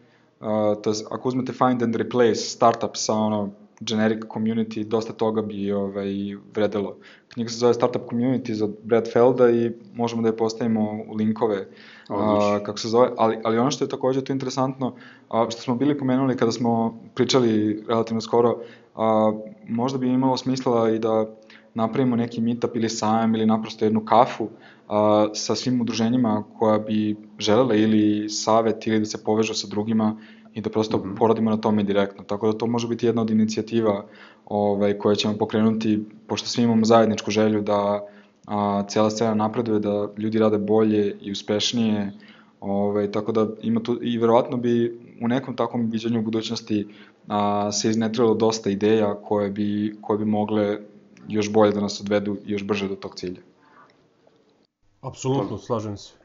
to 0.82 0.90
je, 0.90 0.96
ako 1.10 1.28
uzmete 1.28 1.52
find 1.52 1.82
and 1.82 1.96
replace 1.96 2.34
startup 2.34 2.90
sa 2.96 3.14
ono 3.14 3.50
generic 3.80 4.24
community, 4.24 4.84
dosta 4.84 5.12
toga 5.12 5.42
bi 5.42 5.72
ovaj, 5.72 6.36
vredelo. 6.54 6.96
Knjiga 7.32 7.50
se 7.50 7.58
zove 7.58 7.74
Startup 7.74 8.02
Community 8.10 8.52
za 8.52 8.68
Brad 8.82 9.12
Felda 9.12 9.50
i 9.50 9.70
možemo 9.94 10.22
da 10.22 10.28
je 10.28 10.36
postavimo 10.36 10.90
u 11.08 11.14
linkove 11.14 11.66
a, 12.08 12.58
kako 12.62 12.78
se 12.78 12.88
zove, 12.88 13.10
ali, 13.16 13.38
ali 13.44 13.58
ono 13.58 13.70
što 13.70 13.84
je 13.84 13.88
takođe 13.88 14.24
tu 14.24 14.32
interesantno, 14.32 14.94
a, 15.28 15.46
što 15.50 15.62
smo 15.62 15.74
bili 15.74 15.98
pomenuli 15.98 16.36
kada 16.36 16.52
smo 16.52 17.00
pričali 17.14 17.84
relativno 17.88 18.20
skoro, 18.20 18.58
a, 18.96 19.32
možda 19.68 19.98
bi 19.98 20.08
imalo 20.08 20.36
smisla 20.36 20.90
i 20.90 20.98
da 20.98 21.26
napravimo 21.74 22.16
neki 22.16 22.40
meetup 22.40 22.76
ili 22.76 22.88
sajam 22.88 23.34
ili 23.34 23.46
naprosto 23.46 23.84
jednu 23.84 24.04
kafu 24.04 24.48
a, 24.88 25.28
sa 25.34 25.54
svim 25.54 25.80
udruženjima 25.80 26.44
koja 26.58 26.78
bi 26.78 27.16
želele 27.38 27.80
ili 27.80 28.28
savet 28.28 28.86
ili 28.86 28.98
da 28.98 29.04
se 29.04 29.24
povežu 29.24 29.54
sa 29.54 29.66
drugima 29.66 30.16
i 30.54 30.60
da 30.60 30.70
prosto 30.70 30.98
mm 30.98 31.02
-hmm. 31.02 31.16
poradimo 31.18 31.50
na 31.50 31.56
tome 31.56 31.82
direktno. 31.82 32.24
Tako 32.24 32.52
da 32.52 32.58
to 32.58 32.66
može 32.66 32.88
biti 32.88 33.06
jedna 33.06 33.22
od 33.22 33.30
inicijativa 33.30 34.04
ovaj, 34.46 34.98
koje 34.98 35.16
ćemo 35.16 35.38
pokrenuti, 35.38 36.04
pošto 36.26 36.48
svi 36.48 36.62
imamo 36.62 36.84
zajedničku 36.84 37.30
želju 37.30 37.62
da 37.62 38.06
a, 38.46 38.82
cijela 38.88 39.10
scena 39.10 39.34
napreduje, 39.34 39.78
da 39.80 40.08
ljudi 40.18 40.38
rade 40.38 40.58
bolje 40.58 41.16
i 41.20 41.32
uspešnije, 41.32 42.12
ovaj, 42.60 43.12
tako 43.12 43.32
da 43.32 43.46
ima 43.62 43.80
tu, 43.80 43.98
i 44.02 44.18
verovatno 44.18 44.56
bi 44.56 45.00
u 45.22 45.28
nekom 45.28 45.56
takvom 45.56 45.90
viđanju 45.90 46.20
u 46.20 46.22
budućnosti 46.22 46.88
a, 47.28 47.72
se 47.72 47.90
iznetrilo 47.90 48.34
dosta 48.34 48.70
ideja 48.70 49.14
koje 49.14 49.50
bi, 49.50 49.96
koje 50.00 50.18
bi 50.18 50.24
mogle 50.24 50.78
još 51.28 51.52
bolje 51.52 51.72
da 51.72 51.80
nas 51.80 52.00
odvedu 52.00 52.36
i 52.46 52.52
još 52.52 52.64
brže 52.64 52.88
do 52.88 52.94
tog 52.94 53.14
cilja. 53.14 53.40
Apsolutno, 55.00 55.58
slažem 55.58 55.96
se. 55.96 56.19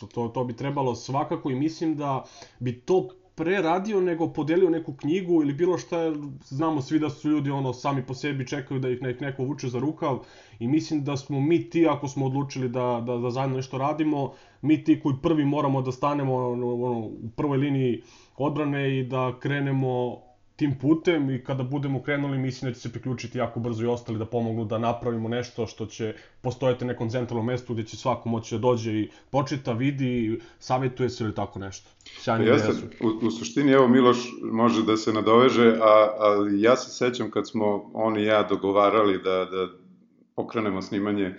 To, 0.00 0.06
to, 0.06 0.28
to 0.28 0.44
bi 0.44 0.56
trebalo 0.56 0.94
svakako 0.94 1.50
i 1.50 1.54
mislim 1.54 1.96
da 1.96 2.24
bi 2.58 2.80
to 2.80 3.08
preradio 3.38 4.00
nego 4.00 4.26
podelio 4.32 4.70
neku 4.70 4.92
knjigu 4.92 5.42
ili 5.42 5.52
bilo 5.54 5.78
šta, 5.78 6.12
znamo 6.44 6.82
svi 6.82 6.98
da 6.98 7.10
su 7.10 7.28
ljudi 7.28 7.50
ono 7.50 7.72
sami 7.72 8.02
po 8.06 8.14
sebi 8.14 8.46
čekaju 8.46 8.80
da 8.80 8.90
ih 8.90 9.02
nek 9.02 9.20
neko 9.20 9.44
vuče 9.44 9.68
za 9.68 9.78
rukav 9.78 10.18
i 10.58 10.68
mislim 10.68 11.04
da 11.04 11.16
smo 11.16 11.40
mi 11.40 11.70
ti 11.70 11.86
ako 11.86 12.08
smo 12.08 12.26
odlučili 12.26 12.68
da, 12.68 13.02
da, 13.06 13.16
da 13.16 13.30
zajedno 13.30 13.56
nešto 13.56 13.78
radimo, 13.78 14.32
mi 14.62 14.84
ti 14.84 15.00
koji 15.00 15.14
prvi 15.22 15.44
moramo 15.44 15.82
da 15.82 15.92
stanemo 15.92 16.34
ono, 16.34 16.74
ono, 16.74 16.98
u 16.98 17.30
prvoj 17.36 17.58
liniji 17.58 18.02
odbrane 18.36 18.98
i 18.98 19.04
da 19.04 19.38
krenemo 19.40 20.16
tim 20.58 20.78
putem 20.78 21.30
i 21.30 21.44
kada 21.44 21.62
budemo 21.62 22.02
krenuli 22.02 22.38
mislim 22.38 22.70
da 22.70 22.74
će 22.74 22.80
se 22.80 22.92
priključiti 22.92 23.38
jako 23.38 23.60
brzo 23.60 23.84
i 23.84 23.86
ostali 23.86 24.18
da 24.18 24.26
pomognu 24.26 24.64
da 24.64 24.78
napravimo 24.78 25.28
nešto 25.28 25.66
što 25.66 25.86
će 25.86 26.14
postojati 26.40 26.84
na 26.84 26.92
nekom 26.92 27.10
centralnom 27.10 27.46
mestu 27.46 27.74
gde 27.74 27.84
će 27.84 27.96
svako 27.96 28.28
moći 28.28 28.54
da 28.54 28.58
dođe 28.58 28.92
i 28.92 29.10
počita, 29.30 29.72
vidi, 29.72 30.40
savjetuje 30.58 31.10
se 31.10 31.24
ili 31.24 31.34
tako 31.34 31.58
nešto. 31.58 31.90
Sjajni 32.04 32.46
pa 32.46 32.52
jeste, 32.52 32.72
u, 33.00 33.26
u 33.26 33.30
suštini 33.30 33.72
evo 33.72 33.88
Miloš 33.88 34.16
može 34.52 34.82
da 34.82 34.96
se 34.96 35.12
nadoveže, 35.12 35.68
a, 35.80 36.10
ali 36.18 36.62
ja 36.62 36.76
se 36.76 36.90
sećam 36.90 37.30
kad 37.30 37.48
smo 37.48 37.90
on 37.94 38.18
i 38.18 38.24
ja 38.24 38.42
dogovarali 38.42 39.22
da, 39.22 39.44
da 39.44 39.68
pokrenemo 40.34 40.82
snimanje 40.82 41.34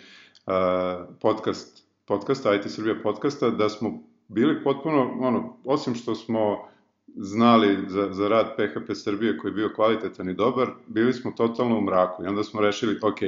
a, 0.45 1.05
podcast 1.21 1.83
podcasta, 2.05 2.55
IT 2.55 2.71
Srbija 2.71 2.95
podcasta, 3.03 3.49
da 3.49 3.69
smo 3.69 4.03
bili 4.27 4.63
potpuno, 4.63 5.17
ono, 5.19 5.57
osim 5.65 5.95
što 5.95 6.15
smo 6.15 6.69
znali 7.15 7.77
za, 7.87 8.13
za 8.13 8.27
rad 8.27 8.55
PHP 8.55 8.93
Srbije 8.93 9.37
koji 9.37 9.49
je 9.49 9.55
bio 9.55 9.71
kvalitetan 9.75 10.29
i 10.29 10.33
dobar, 10.33 10.67
bili 10.87 11.13
smo 11.13 11.31
totalno 11.31 11.77
u 11.77 11.81
mraku 11.81 12.23
i 12.23 12.27
onda 12.27 12.43
smo 12.43 12.61
rešili, 12.61 12.99
ok, 13.01 13.19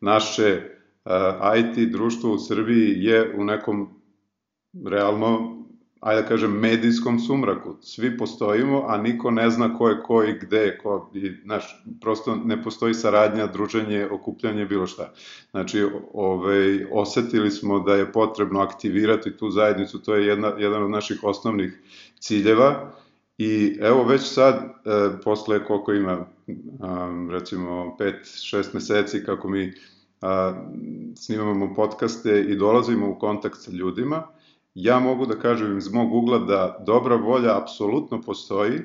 naše 0.00 0.62
uh, 1.04 1.12
IT 1.58 1.90
društvo 1.92 2.32
u 2.32 2.38
Srbiji 2.38 3.04
je 3.04 3.34
u 3.36 3.44
nekom 3.44 3.88
realno 4.84 5.58
ajde 6.00 6.22
da 6.22 6.28
kažem, 6.28 6.50
medijskom 6.50 7.18
sumraku. 7.18 7.76
Svi 7.80 8.18
postojimo, 8.18 8.84
a 8.88 8.96
niko 8.96 9.30
ne 9.30 9.50
zna 9.50 9.74
ko 9.78 9.88
je 9.88 10.02
ko 10.02 10.24
i 10.24 10.38
gde 10.40 10.78
ko. 10.78 11.10
I, 11.14 11.30
znaš, 11.44 11.84
prosto 12.00 12.36
ne 12.36 12.62
postoji 12.62 12.94
saradnja, 12.94 13.46
druženje, 13.46 14.06
okupljanje, 14.10 14.66
bilo 14.66 14.86
šta. 14.86 15.12
Znači, 15.50 15.86
ovaj, 16.12 16.84
osetili 16.92 17.50
smo 17.50 17.80
da 17.80 17.94
je 17.94 18.12
potrebno 18.12 18.60
aktivirati 18.60 19.36
tu 19.36 19.50
zajednicu, 19.50 20.02
to 20.02 20.14
je 20.14 20.26
jedna, 20.26 20.52
jedan 20.58 20.82
od 20.82 20.90
naših 20.90 21.18
osnovnih 21.22 21.80
ciljeva. 22.20 22.92
I 23.38 23.78
evo 23.80 24.04
već 24.04 24.22
sad, 24.22 24.54
e, 24.54 24.70
posle 25.24 25.64
koliko 25.64 25.92
ima, 25.92 26.26
um, 26.46 27.30
recimo 27.30 27.96
5-6 27.98 28.74
meseci 28.74 29.24
kako 29.24 29.48
mi 29.48 29.72
a, 30.20 30.64
snimamo 31.16 31.74
podcaste 31.74 32.40
i 32.40 32.56
dolazimo 32.56 33.10
u 33.10 33.18
kontakt 33.18 33.56
sa 33.58 33.70
ljudima, 33.70 34.22
ja 34.74 34.98
mogu 34.98 35.26
da 35.26 35.38
kažem 35.38 35.78
iz 35.78 35.92
mog 35.92 36.14
ugla 36.14 36.38
da 36.38 36.84
dobra 36.86 37.16
volja 37.16 37.58
apsolutno 37.62 38.20
postoji 38.22 38.80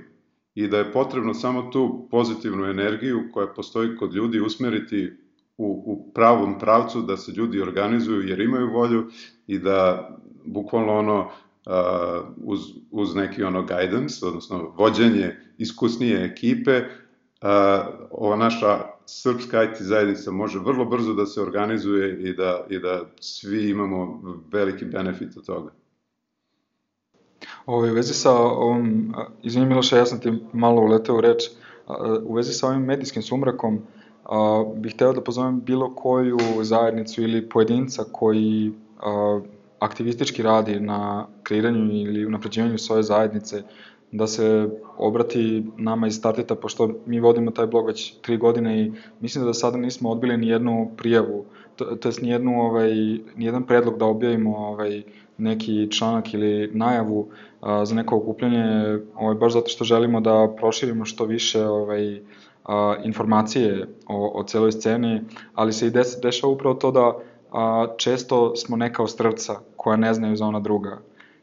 i 0.56 0.68
da 0.68 0.78
je 0.78 0.92
potrebno 0.92 1.34
samo 1.34 1.62
tu 1.62 2.08
pozitivnu 2.12 2.66
energiju 2.66 3.20
koja 3.34 3.48
postoji 3.48 3.98
kod 3.98 4.14
ljudi 4.14 4.40
usmeriti 4.40 5.12
u, 5.58 5.84
u 5.86 6.12
pravom 6.14 6.60
pravcu 6.60 7.02
da 7.02 7.18
se 7.18 7.32
ljudi 7.32 7.62
organizuju 7.62 8.28
jer 8.28 8.40
imaju 8.40 8.74
volju 8.74 9.06
i 9.48 9.60
da 9.60 10.10
bukvalno 10.46 10.94
ono 10.94 11.32
uh, 11.66 12.28
uz, 12.44 12.60
uz 12.92 13.16
neki 13.16 13.44
ono 13.44 13.62
guidance, 13.62 14.26
odnosno 14.26 14.74
vođenje 14.78 15.36
iskusnije 15.58 16.26
ekipe, 16.26 16.78
uh, 16.78 17.48
ova 18.12 18.36
naša 18.36 18.80
srpska 19.06 19.64
IT 19.64 19.82
zajednica 19.82 20.32
može 20.32 20.60
vrlo 20.60 20.86
brzo 20.86 21.14
da 21.14 21.26
se 21.26 21.42
organizuje 21.42 22.30
i 22.30 22.34
da, 22.34 22.66
i 22.70 22.80
da 22.80 23.02
svi 23.20 23.70
imamo 23.70 24.22
veliki 24.52 24.86
benefit 24.86 25.38
od 25.38 25.46
toga. 25.46 25.72
Ovaj, 27.66 27.92
u 27.92 27.94
vezi 27.94 28.14
sa 28.14 28.32
ovom, 28.32 29.14
izvini 29.44 29.66
Miloša, 29.66 29.98
ja 29.98 30.06
sam 30.06 30.20
ti 30.20 30.32
malo 30.54 30.82
uleteo 30.82 31.18
u 31.18 31.22
reč, 31.22 31.44
u 32.24 32.36
vezi 32.36 32.54
sa 32.54 32.68
ovim 32.68 32.82
medijskim 32.82 33.22
sumrakom, 33.22 33.80
a, 34.26 34.64
bih 34.76 34.94
hteo 34.94 35.14
da 35.14 35.22
pozovem 35.22 35.62
bilo 35.62 35.96
koju 35.96 36.40
zajednicu 36.62 37.22
ili 37.22 37.50
pojedinca 37.50 38.04
koji 38.12 38.72
a, 39.00 39.40
aktivistički 39.84 40.44
radi 40.44 40.80
na 40.80 41.28
kreiranju 41.44 41.94
ili 41.94 42.26
unapređivanju 42.26 42.78
svoje 42.78 43.04
zajednice, 43.04 43.64
da 44.12 44.28
se 44.28 44.70
obrati 44.98 45.66
nama 45.78 46.08
iz 46.08 46.16
Startita, 46.16 46.56
pošto 46.56 46.90
mi 47.06 47.20
vodimo 47.20 47.52
taj 47.52 47.68
blog 47.68 47.88
već 47.88 48.14
tri 48.22 48.38
godine 48.38 48.82
i 48.82 48.92
mislim 49.20 49.44
da 49.44 49.48
do 49.48 49.54
sada 49.54 49.78
nismo 49.78 50.10
odbili 50.10 50.38
ni 50.38 50.48
jednu 50.48 50.92
prijavu, 50.98 51.46
to, 51.76 51.86
to 51.86 52.08
jest 52.08 52.22
ni, 52.22 52.30
jednu, 52.30 52.62
ovaj, 52.62 52.94
ni 53.36 53.46
jedan 53.46 53.64
predlog 53.64 53.98
da 53.98 54.06
objavimo 54.06 54.58
ovaj, 54.58 55.04
neki 55.38 55.92
članak 55.92 56.34
ili 56.34 56.70
najavu 56.74 57.28
a, 57.62 57.86
za 57.86 57.96
neko 57.96 58.18
okupljanje, 58.18 59.00
ovaj, 59.16 59.36
baš 59.36 59.54
zato 59.54 59.68
što 59.68 59.84
želimo 59.84 60.22
da 60.22 60.54
proširimo 60.58 61.06
što 61.06 61.26
više 61.26 61.66
ovaj, 61.66 62.22
a, 62.66 62.96
informacije 63.04 63.88
o, 64.08 64.40
o 64.40 64.44
celoj 64.44 64.72
sceni, 64.72 65.22
ali 65.54 65.74
se 65.74 65.88
i 65.88 65.92
des, 65.92 66.18
dešava 66.22 66.54
upravo 66.54 66.76
to 66.76 66.92
da 66.92 67.14
a, 67.54 67.88
često 67.98 68.56
smo 68.56 68.78
neka 68.78 69.04
ostrvca 69.04 69.60
koja 69.76 69.98
ne 69.98 70.14
znaju 70.14 70.36
za 70.36 70.46
ona 70.46 70.60
druga. 70.60 71.02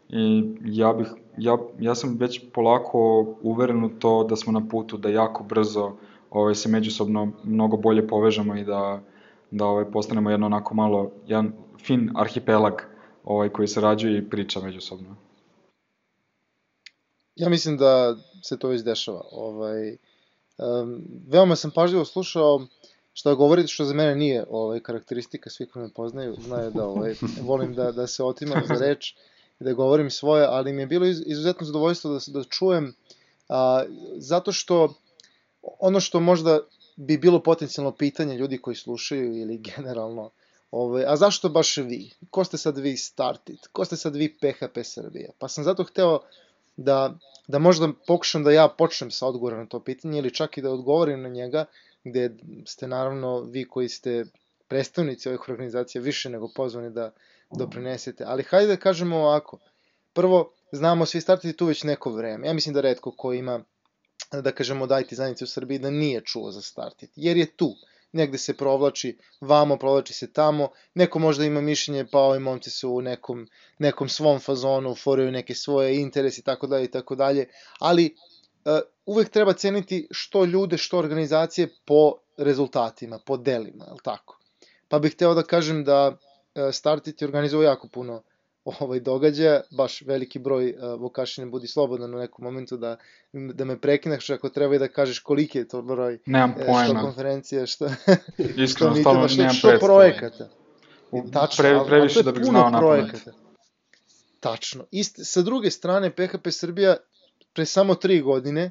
I 0.09 0.45
ja 0.65 0.93
bih, 0.93 1.07
ja, 1.39 1.59
ja 1.79 1.95
sam 1.95 2.17
već 2.19 2.41
polako 2.53 3.27
uveren 3.43 3.85
u 3.85 3.89
to 3.99 4.25
da 4.25 4.37
smo 4.37 4.53
na 4.53 4.69
putu 4.69 4.97
da 4.97 5.09
jako 5.09 5.45
brzo 5.45 5.93
ovaj, 6.31 6.55
se 6.55 6.69
međusobno 6.69 7.33
mnogo 7.45 7.77
bolje 7.77 8.09
povežemo 8.09 8.57
i 8.57 8.65
da, 8.65 9.01
da 9.51 9.65
ovaj, 9.65 9.85
postanemo 9.91 10.31
jedno 10.31 10.47
onako 10.47 10.75
malo, 10.75 11.11
jedan 11.27 11.53
fin 11.79 12.11
arhipelag 12.15 12.75
ovaj, 13.25 13.49
koji 13.49 13.69
sarađuje 13.69 14.19
i 14.19 14.31
priča 14.31 14.61
međusobno. 14.61 15.17
Ja 17.37 17.49
mislim 17.49 17.77
da 17.77 18.17
se 18.43 18.59
to 18.59 18.69
već 18.69 18.83
dešava. 18.83 19.23
Ovaj, 19.33 19.97
um, 20.59 21.03
veoma 21.29 21.57
sam 21.57 21.71
pažljivo 21.71 22.05
slušao 22.05 22.61
šta 23.13 23.35
govorite, 23.35 23.69
što 23.69 23.85
za 23.85 23.95
mene 23.95 24.15
nije 24.15 24.45
ovaj, 24.51 24.81
karakteristika, 24.81 25.51
svi 25.51 25.67
koji 25.67 25.83
me 25.83 25.93
poznaju 25.93 26.37
znaju 26.41 26.71
da 26.71 26.87
ovaj, 26.87 27.15
volim 27.51 27.75
da, 27.75 27.93
da 27.93 28.07
se 28.07 28.25
otimam 28.25 28.63
za 28.69 28.75
reč 28.75 29.15
i 29.61 29.65
da 29.65 29.73
govorim 29.73 30.11
svoje, 30.11 30.47
ali 30.47 30.73
mi 30.73 30.83
je 30.83 30.87
bilo 30.87 31.07
izuzetno 31.07 31.67
zadovoljstvo 31.67 32.13
da, 32.13 32.21
da 32.27 32.45
čujem, 32.45 32.95
a, 33.49 33.85
zato 34.17 34.53
što 34.53 34.95
ono 35.63 36.01
što 36.01 36.21
možda 36.21 36.61
bi 36.97 37.19
bilo 37.19 37.43
potencijalno 37.43 37.93
pitanje 37.93 38.35
ljudi 38.35 38.59
koji 38.59 38.77
slušaju 38.77 39.37
ili 39.37 39.59
generalno 39.59 40.31
Ove, 40.71 41.05
a 41.07 41.17
zašto 41.17 41.49
baš 41.49 41.77
vi? 41.77 42.11
Ko 42.31 42.45
ste 42.45 42.59
sad 42.59 42.79
vi 42.79 42.97
Startit? 42.97 43.67
Ko 43.67 43.85
ste 43.85 43.97
sad 43.97 44.17
vi 44.17 44.29
PHP 44.29 44.79
Srbija? 44.85 45.31
Pa 45.39 45.49
sam 45.49 45.65
zato 45.65 45.85
hteo 45.85 46.21
da, 46.77 47.15
da 47.49 47.59
možda 47.59 47.89
pokušam 48.07 48.45
da 48.45 48.51
ja 48.51 48.69
počnem 48.69 49.11
sa 49.11 49.27
odgovorom 49.27 49.59
na 49.59 49.67
to 49.67 49.81
pitanje 49.81 50.19
ili 50.19 50.35
čak 50.35 50.59
i 50.59 50.63
da 50.63 50.71
odgovorim 50.71 51.23
na 51.23 51.29
njega, 51.29 51.65
gde 52.05 52.31
ste 52.67 52.89
naravno 52.89 53.41
vi 53.41 53.65
koji 53.69 53.89
ste 53.89 54.25
predstavnici 54.69 55.29
ovih 55.29 55.49
organizacija 55.49 56.03
više 56.03 56.31
nego 56.31 56.49
pozvani 56.57 56.91
da 56.91 57.13
doprinesete. 57.59 58.25
Ali 58.27 58.43
hajde 58.43 58.67
da 58.67 58.77
kažemo 58.77 59.17
ovako. 59.17 59.59
Prvo, 60.13 60.53
znamo 60.73 61.07
svi 61.07 61.21
startiti 61.21 61.57
tu 61.57 61.67
već 61.67 61.83
neko 61.85 62.11
vreme. 62.11 62.47
Ja 62.47 62.53
mislim 62.53 62.75
da 62.75 62.81
redko 62.81 63.11
ko 63.17 63.33
ima 63.33 63.65
da 64.43 64.53
kažemo 64.53 64.87
da 64.87 65.01
IT 65.01 65.15
zajednice 65.15 65.45
u 65.45 65.47
Srbiji 65.47 65.79
da 65.79 65.91
nije 65.91 66.21
čuo 66.25 66.51
za 66.51 66.63
Startit, 66.63 67.11
jer 67.17 67.37
je 67.37 67.57
tu 67.57 67.75
negde 68.13 68.39
se 68.39 68.57
provlači 68.57 69.19
vamo, 69.41 69.77
provlači 69.77 70.13
se 70.13 70.33
tamo, 70.33 70.69
neko 70.95 71.19
možda 71.19 71.45
ima 71.45 71.61
mišljenje, 71.61 72.07
pa 72.13 72.19
ovi 72.19 72.39
momci 72.39 72.71
su 72.71 72.91
u 72.91 73.03
nekom, 73.03 73.49
nekom 73.79 74.09
svom 74.09 74.41
fazonu, 74.41 74.95
foraju 74.95 75.33
neke 75.33 75.55
svoje 75.55 76.01
interese 76.01 76.41
i 76.41 76.45
tako 76.45 76.67
dalje 76.67 76.85
i 76.85 76.91
tako 76.91 77.15
dalje, 77.15 77.47
ali 77.79 78.17
uvek 79.07 79.29
treba 79.29 79.53
ceniti 79.53 80.09
što 80.11 80.45
ljude, 80.45 80.79
što 80.79 80.99
organizacije 80.99 81.69
po 81.85 82.13
rezultatima, 82.37 83.19
po 83.27 83.37
delima, 83.37 83.85
je 83.85 83.91
tako? 84.03 84.39
Pa 84.89 84.99
bih 84.99 85.13
hteo 85.13 85.35
da 85.35 85.43
kažem 85.43 85.85
da 85.85 86.09
uh, 86.09 86.17
Startit 86.73 87.23
je 87.23 87.29
organizovao 87.29 87.65
jako 87.65 87.89
puno 87.89 88.23
ovaj 88.65 89.01
događaja, 89.01 89.61
baš 89.71 90.03
veliki 90.03 90.39
broj 90.39 90.71
uh, 90.71 91.01
Vukašine 91.01 91.47
budi 91.47 91.67
slobodan 91.67 92.15
u 92.15 92.19
nekom 92.19 92.45
momentu 92.45 92.77
da, 92.77 92.97
da 93.33 93.65
me 93.65 93.81
prekineš 93.81 94.31
ako 94.31 94.49
treba 94.49 94.75
i 94.75 94.79
da 94.79 94.89
kažeš 94.89 95.19
koliki 95.19 95.59
je 95.59 95.69
to 95.69 95.83
broj 95.83 96.19
nemam 96.27 96.55
pojma. 96.67 96.85
što 96.85 97.01
konferencija, 97.01 97.67
što, 97.67 97.89
Iskreno, 98.39 98.67
što 98.67 98.95
stvarno 98.95 99.27
nemam 99.37 99.55
što 99.55 99.79
projekata. 99.81 100.49
Tačno, 101.33 101.63
pre, 101.63 101.79
previše 101.87 102.23
da 102.23 102.33
bih 102.33 102.45
znao 102.45 102.71
na 102.71 102.81
pamet. 102.81 103.29
Tačno. 104.41 104.85
Ist, 104.91 105.21
sa 105.23 105.43
druge 105.43 105.71
strane, 105.71 106.11
PHP 106.11 106.51
Srbija 106.51 106.97
pre 107.53 107.67
samo 107.67 107.95
tri 107.95 108.21
godine, 108.21 108.71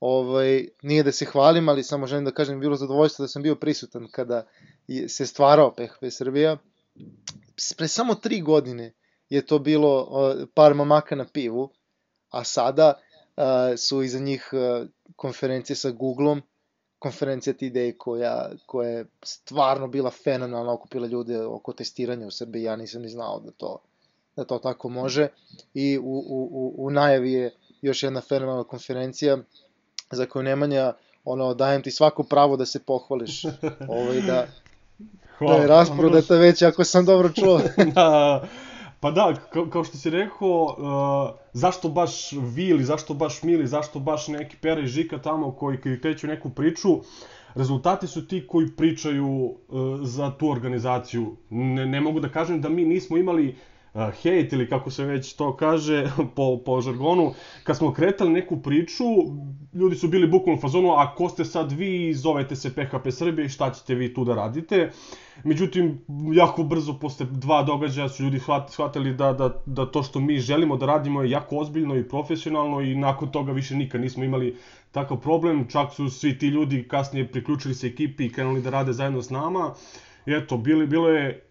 ovaj, 0.00 0.68
nije 0.82 1.02
da 1.02 1.12
se 1.12 1.24
hvalim, 1.24 1.68
ali 1.68 1.82
samo 1.82 2.06
želim 2.06 2.24
da 2.24 2.30
kažem, 2.30 2.60
bilo 2.60 2.76
zadovoljstvo 2.76 3.22
da 3.22 3.28
sam 3.28 3.42
bio 3.42 3.54
prisutan 3.54 4.08
kada 4.10 4.46
se 5.08 5.26
stvarao 5.26 5.74
PHP 5.74 6.10
Srbija. 6.10 6.56
Pre 7.76 7.88
samo 7.88 8.14
tri 8.14 8.40
godine 8.40 8.92
je 9.28 9.46
to 9.46 9.58
bilo 9.58 10.08
par 10.54 10.74
mamaka 10.74 11.16
na 11.16 11.26
pivu, 11.32 11.70
a 12.30 12.44
sada 12.44 12.92
su 13.76 14.02
iza 14.02 14.18
njih 14.18 14.50
konferencije 15.16 15.76
sa 15.76 15.90
Googlom, 15.90 16.42
konferencija 16.98 17.54
T-Day 17.54 17.96
koja, 17.98 18.50
koja 18.66 18.88
je 18.88 19.06
stvarno 19.22 19.88
bila 19.88 20.10
fenomenalna, 20.10 20.72
okupila 20.72 21.06
ljude 21.06 21.44
oko 21.44 21.72
testiranja 21.72 22.26
u 22.26 22.30
Srbiji, 22.30 22.62
ja 22.62 22.76
nisam 22.76 23.02
ni 23.02 23.08
znao 23.08 23.40
da 23.40 23.50
to, 23.50 23.82
da 24.36 24.44
to 24.44 24.58
tako 24.58 24.88
može. 24.88 25.28
I 25.74 25.98
u, 25.98 26.02
u, 26.02 26.48
u, 26.52 26.74
u 26.86 26.90
najavi 26.90 27.32
je 27.32 27.50
još 27.82 28.02
jedna 28.02 28.20
fenomenalna 28.20 28.64
konferencija 28.64 29.38
za 30.10 30.26
koju 30.26 30.42
Nemanja, 30.42 30.92
ono, 31.24 31.54
dajem 31.54 31.82
ti 31.82 31.90
svako 31.90 32.22
pravo 32.22 32.56
da 32.56 32.66
se 32.66 32.78
pohvališ, 32.78 33.44
ovaj, 33.98 34.20
da, 34.20 34.46
Hvala, 35.38 35.56
da 35.56 35.62
je 35.62 35.68
rasporedata 35.68 36.34
već, 36.34 36.62
ako 36.62 36.84
sam 36.84 37.04
dobro 37.04 37.28
čuo. 37.28 37.60
da, 37.94 38.42
Pa 39.00 39.10
da, 39.10 39.34
kao, 39.52 39.66
kao 39.66 39.84
što 39.84 39.96
si 39.96 40.10
rekao, 40.10 40.64
uh, 40.64 41.38
zašto 41.52 41.88
baš 41.88 42.32
vi 42.32 42.64
ili 42.64 42.84
zašto 42.84 43.14
baš 43.14 43.42
mi 43.42 43.52
ili 43.52 43.66
zašto 43.66 43.98
baš 43.98 44.28
neki 44.28 44.56
Pera 44.56 44.80
i 44.80 44.86
Žika 44.86 45.18
tamo 45.18 45.52
koji, 45.52 45.80
koji 45.80 46.00
kreću 46.00 46.26
neku 46.26 46.50
priču, 46.50 46.88
rezultati 47.54 48.06
su 48.06 48.26
ti 48.26 48.46
koji 48.46 48.68
pričaju 48.76 49.26
uh, 49.28 49.54
za 50.02 50.30
tu 50.30 50.50
organizaciju. 50.50 51.36
Ne, 51.50 51.86
ne 51.86 52.00
mogu 52.00 52.20
da 52.20 52.28
kažem 52.28 52.60
da 52.60 52.68
mi 52.68 52.84
nismo 52.84 53.16
imali 53.16 53.56
hejt 53.94 54.52
ili 54.52 54.68
kako 54.68 54.90
se 54.90 55.04
već 55.04 55.32
to 55.34 55.56
kaže 55.56 56.10
po, 56.36 56.58
po 56.64 56.80
žargonu, 56.80 57.32
kad 57.64 57.76
smo 57.76 57.92
kretali 57.92 58.30
neku 58.30 58.62
priču, 58.62 59.04
ljudi 59.74 59.96
su 59.96 60.08
bili 60.08 60.26
bukvalno 60.26 60.58
u 60.58 60.60
fazonu, 60.60 60.92
a 60.92 61.14
ko 61.14 61.28
ste 61.28 61.44
sad 61.44 61.72
vi, 61.72 62.14
zovete 62.14 62.56
se 62.56 62.74
PHP 62.74 63.10
Srbije 63.10 63.48
šta 63.48 63.70
ćete 63.70 63.94
vi 63.94 64.14
tu 64.14 64.24
da 64.24 64.34
radite? 64.34 64.90
Međutim, 65.44 65.98
jako 66.32 66.62
brzo 66.62 66.98
posle 66.98 67.26
dva 67.30 67.62
događaja 67.62 68.08
su 68.08 68.22
ljudi 68.22 68.40
shvatili 68.68 69.14
da, 69.14 69.32
da, 69.32 69.62
da 69.66 69.86
to 69.86 70.02
što 70.02 70.20
mi 70.20 70.38
želimo 70.38 70.76
da 70.76 70.86
radimo 70.86 71.22
je 71.22 71.30
jako 71.30 71.56
ozbiljno 71.56 71.96
i 71.96 72.08
profesionalno 72.08 72.80
i 72.80 72.94
nakon 72.94 73.32
toga 73.32 73.52
više 73.52 73.74
nikad 73.74 74.00
nismo 74.00 74.24
imali 74.24 74.56
takav 74.92 75.20
problem, 75.20 75.68
čak 75.68 75.92
su 75.94 76.10
svi 76.10 76.38
ti 76.38 76.46
ljudi 76.46 76.88
kasnije 76.88 77.28
priključili 77.32 77.74
se 77.74 77.86
ekipi 77.86 78.26
i 78.26 78.32
krenuli 78.32 78.62
da 78.62 78.70
rade 78.70 78.92
zajedno 78.92 79.22
s 79.22 79.30
nama. 79.30 79.66
Uh, 79.66 79.76
eto, 80.26 80.56
bilo, 80.56 80.86
bilo 80.86 81.08
je 81.08 81.44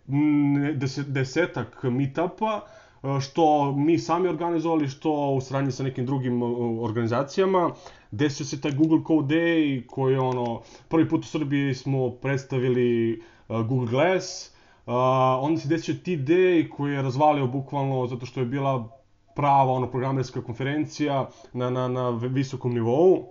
desetak 1.08 1.84
meetupa, 1.84 2.62
e, 3.04 3.20
što 3.22 3.72
mi 3.76 4.00
sami 4.00 4.28
organizovali, 4.28 4.88
što 4.88 5.12
u 5.30 5.42
sranji 5.42 5.72
sa 5.72 5.84
nekim 5.84 6.06
drugim 6.06 6.42
e, 6.42 6.46
organizacijama. 6.82 7.72
Desio 8.12 8.46
se 8.46 8.62
taj 8.62 8.72
Google 8.72 9.00
Code 9.08 9.36
Day, 9.36 9.88
koji 9.88 10.14
je 10.14 10.20
ono, 10.20 10.62
prvi 10.90 11.10
put 11.10 11.24
u 11.24 11.28
Srbiji 11.28 11.74
smo 11.74 12.10
predstavili 12.12 13.14
e, 13.14 13.18
Google 13.48 13.88
Glass, 13.88 14.50
uh, 14.90 14.96
onda 15.42 15.62
se 15.62 15.68
desio 15.68 15.96
T-Day 15.96 16.70
koji 16.70 16.94
je 16.94 17.02
razvalio 17.02 17.48
bukvalno 17.48 18.08
zato 18.08 18.26
što 18.26 18.40
je 18.40 18.46
bila 18.46 19.00
prava 19.36 19.72
ono 19.72 19.92
programerska 19.92 20.42
konferencija 20.42 21.30
na, 21.54 21.70
na, 21.70 21.88
na 21.88 22.10
visokom 22.10 22.74
nivou. 22.74 23.26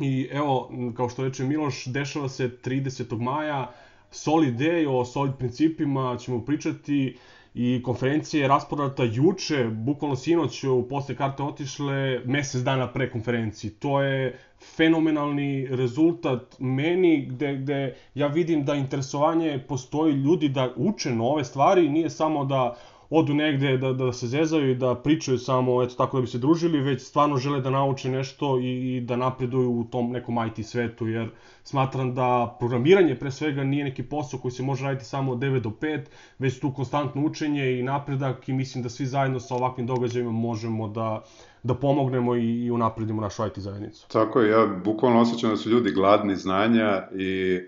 I 0.00 0.28
evo, 0.32 0.70
kao 0.96 1.08
što 1.08 1.24
reče 1.24 1.44
Miloš, 1.44 1.86
dešava 1.86 2.28
se 2.28 2.48
30. 2.64 3.20
maja, 3.20 3.72
solid 4.10 4.54
day, 4.54 4.86
o 4.88 5.04
solid 5.04 5.34
principima 5.34 6.16
ćemo 6.20 6.44
pričati 6.44 7.16
i 7.54 7.82
konferencija 7.82 8.42
je 8.42 8.48
rasporata 8.48 9.04
juče, 9.04 9.64
bukvalno 9.64 10.16
sinoć 10.16 10.64
u 10.64 10.86
posle 10.88 11.14
karte 11.14 11.42
otišle 11.42 12.20
mesec 12.24 12.60
dana 12.62 12.92
pre 12.92 13.10
konferenciji. 13.10 13.70
To 13.70 14.02
je 14.02 14.38
fenomenalni 14.76 15.66
rezultat 15.70 16.56
meni 16.58 17.26
gde, 17.26 17.56
gde 17.56 17.78
ja 18.14 18.26
vidim 18.26 18.64
da 18.64 18.74
interesovanje 18.74 19.58
postoji 19.68 20.12
ljudi 20.12 20.48
da 20.48 20.72
uče 20.76 21.10
nove 21.10 21.44
stvari, 21.44 21.88
nije 21.88 22.10
samo 22.10 22.44
da 22.44 22.76
odu 23.10 23.34
negde 23.34 23.76
da, 23.78 23.92
da 23.92 24.12
se 24.12 24.26
zezaju 24.26 24.70
i 24.70 24.74
da 24.74 24.94
pričaju 24.94 25.38
samo 25.38 25.82
eto 25.82 25.94
tako 25.94 26.16
da 26.16 26.20
bi 26.20 26.26
se 26.26 26.38
družili, 26.38 26.80
već 26.80 27.02
stvarno 27.02 27.36
žele 27.36 27.60
da 27.60 27.70
nauče 27.70 28.10
nešto 28.10 28.58
i, 28.58 28.96
i 28.96 29.00
da 29.00 29.16
napreduju 29.16 29.70
u 29.70 29.84
tom 29.84 30.10
nekom 30.12 30.38
IT 30.46 30.66
svetu, 30.66 31.08
jer 31.08 31.30
smatram 31.64 32.14
da 32.14 32.56
programiranje 32.58 33.14
pre 33.14 33.30
svega 33.30 33.64
nije 33.64 33.84
neki 33.84 34.02
posao 34.02 34.40
koji 34.40 34.52
se 34.52 34.62
može 34.62 34.84
raditi 34.84 35.04
samo 35.04 35.32
od 35.32 35.38
9 35.38 35.60
do 35.60 35.70
5, 35.80 36.04
već 36.38 36.60
tu 36.60 36.72
konstantno 36.72 37.24
učenje 37.24 37.78
i 37.78 37.82
napredak 37.82 38.48
i 38.48 38.52
mislim 38.52 38.82
da 38.82 38.88
svi 38.88 39.06
zajedno 39.06 39.40
sa 39.40 39.54
ovakvim 39.54 39.86
događajima 39.86 40.30
možemo 40.30 40.88
da, 40.88 41.24
da 41.62 41.74
pomognemo 41.74 42.36
i, 42.36 42.64
i 42.64 42.70
unapredimo 42.70 43.22
našu 43.22 43.46
IT 43.46 43.58
zajednicu. 43.58 44.08
Tako 44.08 44.40
je, 44.40 44.50
ja 44.50 44.66
bukvalno 44.84 45.20
osjećam 45.20 45.50
da 45.50 45.56
su 45.56 45.70
ljudi 45.70 45.92
gladni 45.92 46.36
znanja 46.36 47.08
i 47.14 47.60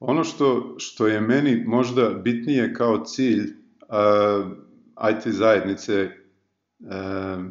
ono 0.00 0.24
što, 0.24 0.74
što 0.78 1.06
je 1.06 1.20
meni 1.20 1.64
možda 1.66 2.10
bitnije 2.10 2.74
kao 2.74 3.04
cilj 3.04 3.59
IT 5.10 5.32
zajednice 5.32 6.10
uh, 6.78 7.44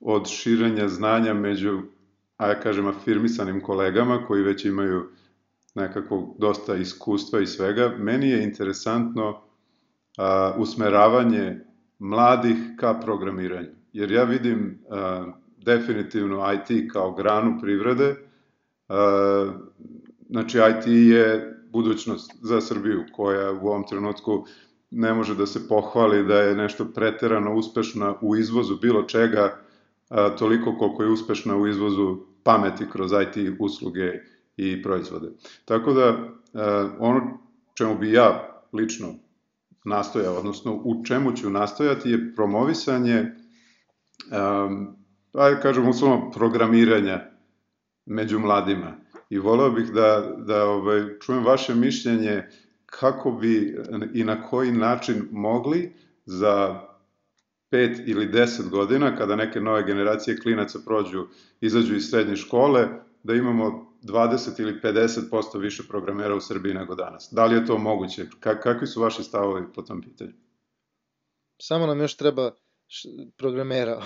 od 0.00 0.28
širenja 0.28 0.88
znanja 0.88 1.34
među, 1.34 1.82
a 2.36 2.48
ja 2.48 2.60
kažem, 2.60 2.86
afirmisanim 2.86 3.60
kolegama 3.60 4.24
koji 4.26 4.42
već 4.42 4.64
imaju 4.64 5.08
nekako 5.74 6.34
dosta 6.38 6.74
iskustva 6.74 7.40
i 7.40 7.46
svega. 7.46 7.92
Meni 7.98 8.30
je 8.30 8.44
interesantno 8.44 9.28
uh, 9.30 10.60
usmeravanje 10.60 11.60
mladih 11.98 12.56
ka 12.76 13.00
programiranju. 13.00 13.68
Jer 13.92 14.10
ja 14.10 14.24
vidim 14.24 14.78
uh, 14.88 15.34
definitivno 15.56 16.52
IT 16.52 16.92
kao 16.92 17.12
granu 17.12 17.58
privrede. 17.60 18.10
Uh, 18.88 19.54
znači 20.28 20.58
IT 20.58 20.86
je 20.86 21.56
budućnost 21.72 22.32
za 22.42 22.60
Srbiju 22.60 23.04
koja 23.12 23.52
u 23.52 23.68
ovom 23.68 23.86
trenutku 23.86 24.46
ne 24.90 25.14
može 25.14 25.34
da 25.34 25.46
se 25.46 25.68
pohvali 25.68 26.24
da 26.26 26.34
je 26.34 26.56
nešto 26.56 26.84
preterano 26.84 27.54
uspešna 27.54 28.14
u 28.20 28.36
izvozu 28.36 28.76
bilo 28.76 29.02
čega, 29.02 29.60
a, 30.08 30.28
toliko 30.36 30.78
koliko 30.78 31.02
je 31.02 31.10
uspešna 31.10 31.56
u 31.56 31.66
izvozu 31.66 32.18
pameti 32.42 32.84
kroz 32.92 33.12
IT 33.12 33.56
usluge 33.58 34.12
i 34.56 34.82
proizvode. 34.82 35.28
Tako 35.64 35.92
da, 35.92 36.08
a, 36.54 36.90
ono 36.98 37.38
čemu 37.74 37.98
bi 37.98 38.12
ja 38.12 38.62
lično 38.72 39.14
nastojao, 39.84 40.34
odnosno 40.34 40.74
u 40.74 41.04
čemu 41.04 41.32
ću 41.36 41.50
nastojati 41.50 42.10
je 42.10 42.34
promovisanje, 42.34 43.32
um, 44.30 44.96
ajde 45.32 45.60
kažem 45.60 45.88
uslovno, 45.88 46.30
programiranja 46.30 47.20
među 48.06 48.38
mladima. 48.38 48.96
I 49.30 49.38
voleo 49.38 49.70
bih 49.70 49.92
da, 49.92 50.34
da 50.46 50.64
ovaj, 50.64 51.18
čujem 51.20 51.44
vaše 51.44 51.74
mišljenje 51.74 52.48
kako 52.90 53.32
bi 53.32 53.78
i 54.14 54.24
na 54.24 54.42
koji 54.42 54.72
način 54.72 55.28
mogli 55.30 55.92
za 56.24 56.80
pet 57.70 57.98
ili 58.06 58.26
deset 58.26 58.68
godina, 58.68 59.16
kada 59.16 59.36
neke 59.36 59.60
nove 59.60 59.84
generacije 59.86 60.38
klinaca 60.38 60.78
prođu, 60.86 61.26
izađu 61.60 61.96
iz 61.96 62.10
srednje 62.10 62.36
škole, 62.36 62.88
da 63.22 63.34
imamo 63.34 63.90
20 64.02 64.60
ili 64.60 64.80
50% 64.82 65.58
više 65.58 65.82
programera 65.88 66.34
u 66.34 66.40
Srbiji 66.40 66.74
nego 66.74 66.94
danas. 66.94 67.28
Da 67.32 67.46
li 67.46 67.54
je 67.54 67.66
to 67.66 67.78
moguće? 67.78 68.26
Ka 68.40 68.60
kakvi 68.60 68.86
su 68.86 69.00
vaši 69.00 69.22
stavovi 69.22 69.62
po 69.74 69.82
tom 69.82 70.02
pitanju? 70.02 70.32
Samo 71.62 71.86
nam 71.86 72.00
još 72.00 72.16
treba 72.16 72.50
programera. 73.36 74.02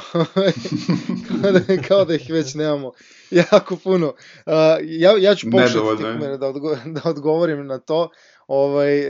kao, 1.29 1.53
da, 1.53 1.83
kao 1.89 2.05
da 2.05 2.15
ih 2.15 2.27
već 2.31 2.55
nemamo 2.55 2.93
jako 3.31 3.77
puno. 3.77 4.07
Uh, 4.07 4.53
ja, 4.83 5.13
ja 5.19 5.35
ću 5.35 5.51
pokušati 5.51 6.39
da, 6.39 6.49
odgo 6.49 6.77
da 6.87 7.01
odgovorim 7.05 7.67
na 7.67 7.79
to. 7.79 8.11
Ovaj, 8.47 9.03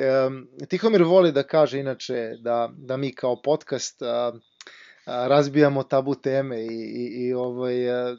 Tihomir 0.69 1.03
voli 1.03 1.33
da 1.33 1.43
kaže 1.43 1.81
inače 1.81 2.37
da, 2.41 2.71
da 2.77 2.97
mi 2.97 3.15
kao 3.15 3.43
podcast 3.43 4.03
uh, 4.03 4.09
uh, 4.35 4.41
razbijamo 5.05 5.83
tabu 5.83 6.15
teme 6.15 6.63
i, 6.63 6.67
i, 6.67 7.27
i 7.27 7.33
ovaj, 7.33 7.89
uh, 7.89 8.19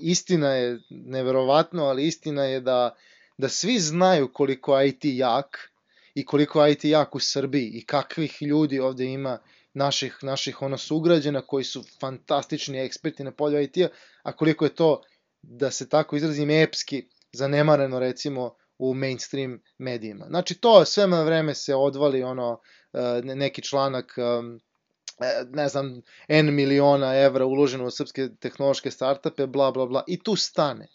istina 0.00 0.48
je 0.48 0.80
neverovatno, 0.90 1.84
ali 1.84 2.06
istina 2.06 2.44
je 2.44 2.60
da, 2.60 2.94
da 3.38 3.48
svi 3.48 3.78
znaju 3.78 4.32
koliko 4.32 4.82
IT 4.82 5.04
jak 5.04 5.70
i 6.14 6.24
koliko 6.24 6.66
IT 6.66 6.84
jak 6.84 7.14
u 7.14 7.20
Srbiji 7.20 7.70
i 7.74 7.84
kakvih 7.84 8.42
ljudi 8.42 8.80
ovde 8.80 9.04
ima 9.04 9.38
naših, 9.74 10.18
naših 10.22 10.62
ono 10.62 10.78
sugrađena 10.78 11.42
koji 11.42 11.64
su 11.64 11.84
fantastični 12.00 12.78
eksperti 12.78 13.24
na 13.24 13.30
polju 13.32 13.62
IT-a, 13.62 13.88
a 14.22 14.32
koliko 14.32 14.64
je 14.64 14.74
to, 14.74 15.02
da 15.42 15.70
se 15.70 15.88
tako 15.88 16.16
izrazim, 16.16 16.50
epski 16.50 17.08
zanemareno 17.32 17.98
recimo 17.98 18.54
u 18.78 18.94
mainstream 18.94 19.62
medijima. 19.78 20.26
Znači 20.28 20.54
to 20.54 20.84
sve 20.84 21.06
na 21.06 21.22
vreme 21.22 21.54
se 21.54 21.74
odvali 21.74 22.22
ono 22.22 22.60
e, 22.92 23.20
neki 23.22 23.62
članak 23.62 24.14
e, 24.18 24.22
ne 25.50 25.68
znam, 25.68 26.02
N 26.28 26.54
miliona 26.54 27.16
evra 27.16 27.46
uloženo 27.46 27.86
u 27.86 27.90
srpske 27.90 28.28
tehnološke 28.40 28.90
startupe, 28.90 29.46
bla, 29.46 29.70
bla, 29.70 29.86
bla, 29.86 30.04
i 30.06 30.22
tu 30.22 30.36
stane. 30.36 30.88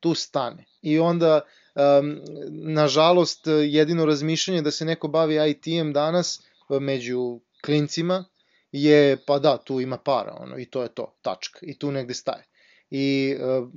Tu 0.00 0.14
stane. 0.14 0.64
I 0.82 0.98
onda, 0.98 1.40
um, 1.74 2.20
nažalost, 2.50 3.46
jedino 3.46 4.04
razmišljanje 4.04 4.62
da 4.62 4.70
se 4.70 4.84
neko 4.84 5.08
bavi 5.08 5.50
IT-em 5.50 5.92
danas 5.92 6.42
među 6.80 7.40
klincima 7.64 8.24
je, 8.72 9.16
pa 9.26 9.38
da, 9.38 9.56
tu 9.58 9.80
ima 9.80 9.98
para, 9.98 10.36
ono, 10.40 10.58
i 10.58 10.66
to 10.70 10.82
je 10.82 10.88
to, 10.88 11.14
tačka, 11.22 11.58
i 11.62 11.78
tu 11.78 11.92
negde 11.92 12.14
staje. 12.14 12.46
I 12.90 13.36
uh, 13.36 13.68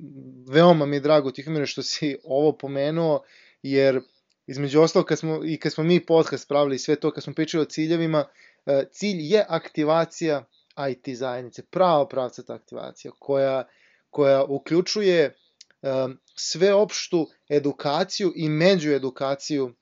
veoma 0.48 0.86
mi 0.86 0.96
je 0.96 1.00
drago, 1.00 1.32
Tihomire, 1.32 1.66
što 1.66 1.84
si 1.84 2.18
ovo 2.24 2.52
pomenuo, 2.52 3.22
jer 3.64 4.02
između 4.48 4.82
ostalo 4.82 5.06
kad 5.06 5.20
smo, 5.20 5.42
i 5.46 5.58
kad 5.58 5.74
smo 5.74 5.84
mi 5.84 6.06
podcast 6.06 6.48
pravili 6.48 6.80
sve 6.80 6.96
to, 6.96 7.12
kad 7.12 7.24
smo 7.24 7.34
pričali 7.34 7.62
o 7.62 7.66
ciljevima, 7.66 8.26
uh, 8.66 8.74
cilj 8.92 9.34
je 9.34 9.46
aktivacija 9.50 10.46
IT 10.90 11.18
zajednice, 11.18 11.64
prava 11.64 12.08
pravcata 12.08 12.54
aktivacija, 12.54 13.12
koja, 13.20 13.68
koja 14.10 14.44
uključuje 14.44 15.36
um, 15.82 16.20
sveopštu 16.36 17.30
edukaciju 17.50 18.34
i 18.36 18.50
međuedukaciju 18.50 19.66
uh, 19.66 19.74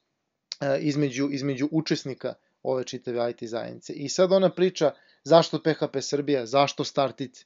između, 0.79 1.29
između 1.31 1.69
učesnika 1.71 2.33
ove 2.63 2.83
čitave 2.83 3.31
IT 3.31 3.49
zajednice. 3.49 3.93
I 3.93 4.09
sad 4.09 4.31
ona 4.31 4.49
priča 4.49 4.93
zašto 5.23 5.59
PHP 5.59 5.97
Srbija, 6.01 6.45
zašto 6.45 6.83
Startice. 6.83 7.45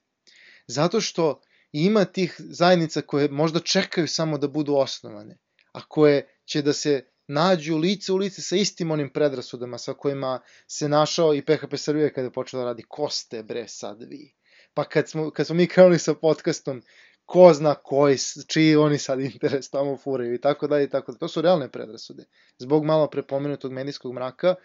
Zato 0.68 1.02
što 1.02 1.42
ima 1.84 2.06
tih 2.06 2.36
zajednica 2.40 3.02
koje 3.02 3.30
možda 3.30 3.60
čekaju 3.60 4.08
samo 4.08 4.38
da 4.38 4.48
budu 4.48 4.76
osnovane, 4.76 5.38
a 5.72 5.82
koje 5.88 6.28
će 6.46 6.62
da 6.62 6.74
se 6.74 7.04
nađu 7.28 7.78
lice 7.78 8.14
u 8.14 8.18
lice 8.18 8.42
sa 8.42 8.56
istim 8.56 8.92
onim 8.92 9.10
predrasudama 9.10 9.78
sa 9.78 9.94
kojima 9.94 10.40
se 10.68 10.90
našao 10.90 11.34
i 11.34 11.42
PHP 11.42 11.78
Srbija 11.78 12.10
kada 12.10 12.28
je 12.28 12.32
počela 12.32 12.64
da 12.64 12.70
radi 12.70 12.84
ko 12.88 13.10
ste 13.10 13.44
bre 13.44 13.68
sad 13.68 14.04
vi. 14.04 14.34
Pa 14.74 14.84
kad 14.84 15.10
smo, 15.10 15.32
kad 15.32 15.48
smo 15.48 15.56
mi 15.56 15.68
krenuli 15.68 16.00
sa 16.00 16.14
podcastom, 16.14 16.82
ko 17.26 17.54
zna 17.54 17.76
koji, 17.76 18.18
čiji 18.48 18.76
oni 18.76 18.98
sad 18.98 19.20
interes 19.20 19.70
tamo 19.70 19.98
furaju 19.98 20.34
i 20.34 20.42
tako 20.42 20.68
dalje 20.68 20.84
i 20.84 20.90
tako 20.90 21.12
dalje. 21.12 21.20
To 21.20 21.28
su 21.28 21.42
realne 21.42 21.72
predrasude. 21.72 22.26
Zbog 22.58 22.86
malo 22.86 23.10
prepomenutog 23.10 23.72
medijskog 23.72 24.14
mraka, 24.14 24.56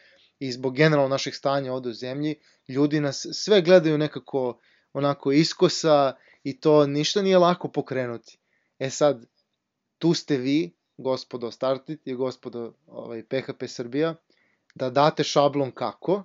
i 0.40 0.52
zbog 0.52 0.76
generalno 0.76 1.08
naših 1.08 1.36
stanja 1.36 1.72
ovde 1.72 1.88
u 1.88 1.92
zemlji, 1.92 2.34
ljudi 2.68 3.00
nas 3.00 3.26
sve 3.32 3.62
gledaju 3.62 3.98
nekako 3.98 4.60
onako 4.92 5.32
iskosa 5.32 6.16
i 6.44 6.60
to 6.60 6.86
ništa 6.86 7.22
nije 7.22 7.38
lako 7.38 7.68
pokrenuti. 7.68 8.38
E 8.78 8.90
sad, 8.90 9.26
tu 9.98 10.14
ste 10.14 10.36
vi, 10.36 10.72
gospodo 10.96 11.50
Startit 11.50 12.06
i 12.06 12.14
gospodo 12.14 12.74
ovaj, 12.86 13.22
PHP 13.22 13.66
Srbija, 13.66 14.14
da 14.74 14.90
date 14.90 15.24
šablon 15.24 15.70
kako 15.70 16.22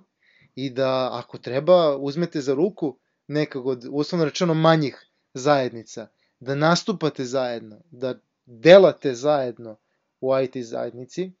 i 0.54 0.70
da 0.70 1.10
ako 1.12 1.38
treba 1.38 1.96
uzmete 1.96 2.40
za 2.40 2.54
ruku 2.54 2.98
nekog 3.26 3.66
od, 3.66 3.84
uslovno 3.90 4.24
rečeno, 4.24 4.54
manjih 4.54 5.06
zajednica, 5.34 6.08
da 6.40 6.54
nastupate 6.54 7.24
zajedno, 7.24 7.80
da 7.90 8.14
delate 8.46 9.14
zajedno 9.14 9.76
u 10.20 10.30
IT 10.38 10.56
zajednici 10.56 11.32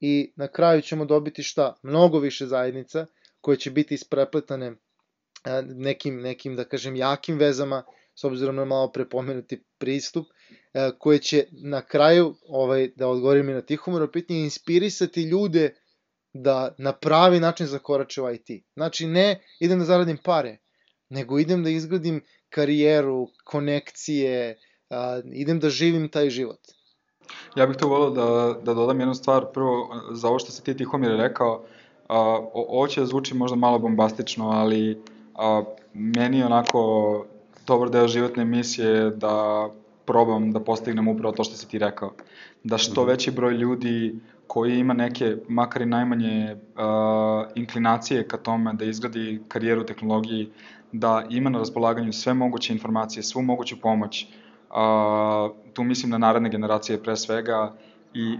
i 0.00 0.32
na 0.36 0.48
kraju 0.48 0.82
ćemo 0.82 1.04
dobiti 1.04 1.42
šta? 1.42 1.74
Mnogo 1.82 2.18
više 2.18 2.46
zajednica 2.46 3.06
koje 3.40 3.56
će 3.56 3.70
biti 3.70 3.94
isprepletane 3.94 4.76
nekim, 5.62 6.20
nekim 6.20 6.56
da 6.56 6.64
kažem, 6.64 6.96
jakim 6.96 7.38
vezama, 7.38 7.82
s 8.14 8.24
obzirom 8.24 8.56
na 8.56 8.64
malo 8.64 8.92
prepomenuti 8.92 9.64
pristup, 9.78 10.26
koje 10.98 11.18
će 11.18 11.44
na 11.52 11.82
kraju, 11.82 12.34
ovaj, 12.48 12.90
da 12.96 13.08
odgovorim 13.08 13.48
i 13.48 13.52
na 13.52 13.60
Tihomoro 13.60 14.08
pitanje, 14.12 14.40
inspirisati 14.40 15.22
ljude 15.22 15.74
da 16.32 16.74
na 16.78 16.92
pravi 16.92 17.40
način 17.40 17.66
zakorače 17.66 18.22
u 18.22 18.30
IT. 18.30 18.64
Znači, 18.74 19.06
ne 19.06 19.40
idem 19.60 19.78
da 19.78 19.84
zaradim 19.84 20.18
pare, 20.24 20.58
nego 21.08 21.38
idem 21.38 21.62
da 21.62 21.70
izgradim 21.70 22.24
karijeru, 22.48 23.28
konekcije, 23.44 24.58
idem 25.32 25.60
da 25.60 25.70
živim 25.70 26.08
taj 26.08 26.30
život. 26.30 26.60
Ja 27.56 27.66
bih 27.66 27.76
to 27.76 27.88
volio 27.88 28.10
da, 28.10 28.60
da 28.62 28.74
dodam 28.74 29.00
jednu 29.00 29.14
stvar. 29.14 29.46
Prvo, 29.52 29.88
za 30.12 30.28
ovo 30.28 30.38
što 30.38 30.52
se 30.52 30.62
ti 30.62 30.76
Tihomir 30.76 31.10
rekao, 31.10 31.64
a, 32.08 32.18
ovo 32.52 32.86
će 32.86 33.06
zvuči 33.06 33.34
možda 33.34 33.56
malo 33.56 33.78
bombastično, 33.78 34.50
ali 34.50 35.02
a, 35.34 35.64
meni 35.94 36.42
onako 36.42 37.26
dobar 37.66 37.90
deo 37.90 38.08
životne 38.08 38.44
misije 38.44 39.10
da 39.10 39.68
probam 40.06 40.52
da 40.52 40.60
postignem 40.60 41.08
upravo 41.08 41.32
to 41.34 41.44
što 41.44 41.56
si 41.56 41.68
ti 41.68 41.78
rekao. 41.78 42.12
Da 42.64 42.78
što 42.78 43.02
mhm. 43.02 43.10
veći 43.10 43.30
broj 43.30 43.54
ljudi 43.54 44.14
koji 44.46 44.78
ima 44.78 44.94
neke, 44.94 45.36
makar 45.48 45.82
i 45.82 45.86
najmanje 45.86 46.54
uh, 46.54 47.46
inklinacije 47.54 48.28
ka 48.28 48.36
tome 48.36 48.72
da 48.72 48.84
izgradi 48.84 49.42
karijeru 49.48 49.80
u 49.80 49.84
tehnologiji, 49.84 50.48
da 50.92 51.24
ima 51.30 51.50
na 51.50 51.58
raspolaganju 51.58 52.12
sve 52.12 52.34
moguće 52.34 52.72
informacije, 52.72 53.22
svu 53.22 53.42
moguću 53.42 53.80
pomoć, 53.80 54.26
uh, 54.70 55.56
tu 55.72 55.84
mislim 55.84 56.10
na 56.10 56.18
naredne 56.18 56.50
generacije 56.50 57.02
pre 57.02 57.16
svega 57.16 57.74
i 58.14 58.38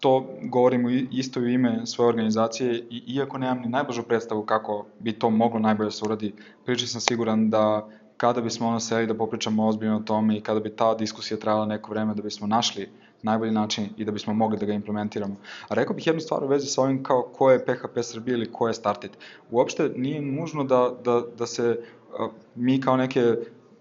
to 0.00 0.26
govorimo 0.42 0.90
isto 0.90 1.40
u 1.40 1.46
ime 1.48 1.86
svoje 1.86 2.08
organizacije 2.08 2.86
i 2.90 3.02
iako 3.06 3.38
nemam 3.38 3.60
ni 3.60 3.68
najbolju 3.68 4.02
predstavu 4.02 4.42
kako 4.42 4.86
bi 4.98 5.12
to 5.12 5.30
moglo 5.30 5.60
najbolje 5.60 5.86
da 5.86 5.90
se 5.90 6.04
uradi, 6.04 6.34
pričam 6.64 6.86
sam 6.88 7.00
siguran 7.00 7.50
da 7.50 7.88
kada 8.22 8.40
bismo 8.40 8.68
ono 8.68 8.80
seli 8.80 9.06
da 9.06 9.14
popričamo 9.14 9.66
ozbiljno 9.66 9.96
o 9.96 10.00
tome 10.00 10.36
i 10.36 10.40
kada 10.40 10.60
bi 10.60 10.70
ta 10.76 10.94
diskusija 10.94 11.38
trajala 11.38 11.66
neko 11.66 11.90
vreme 11.90 12.14
da 12.14 12.22
bismo 12.22 12.46
našli 12.46 12.88
najbolji 13.22 13.52
način 13.52 13.88
i 13.96 14.04
da 14.04 14.12
bismo 14.12 14.34
mogli 14.34 14.58
da 14.58 14.66
ga 14.66 14.72
implementiramo. 14.72 15.36
A 15.68 15.74
rekao 15.74 15.96
bih 15.96 16.06
jednu 16.06 16.20
stvar 16.20 16.44
u 16.44 16.48
vezi 16.48 16.66
sa 16.66 16.82
ovim 16.82 17.02
kao 17.02 17.22
ko 17.22 17.50
je 17.50 17.64
PHP 17.64 17.98
Srbije 18.02 18.34
ili 18.34 18.52
ko 18.52 18.68
je 18.68 18.74
Startit. 18.74 19.18
Uopšte 19.50 19.88
nije 19.96 20.22
nužno 20.22 20.64
da, 20.64 20.92
da, 21.04 21.22
da 21.38 21.46
se 21.46 21.80
a, 22.18 22.28
mi 22.54 22.80
kao 22.80 22.96
neke 22.96 23.34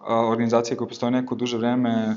organizacije 0.07 0.77
koje 0.77 0.87
postoje 0.87 1.11
neko 1.11 1.35
duže 1.35 1.57
vreme 1.57 2.15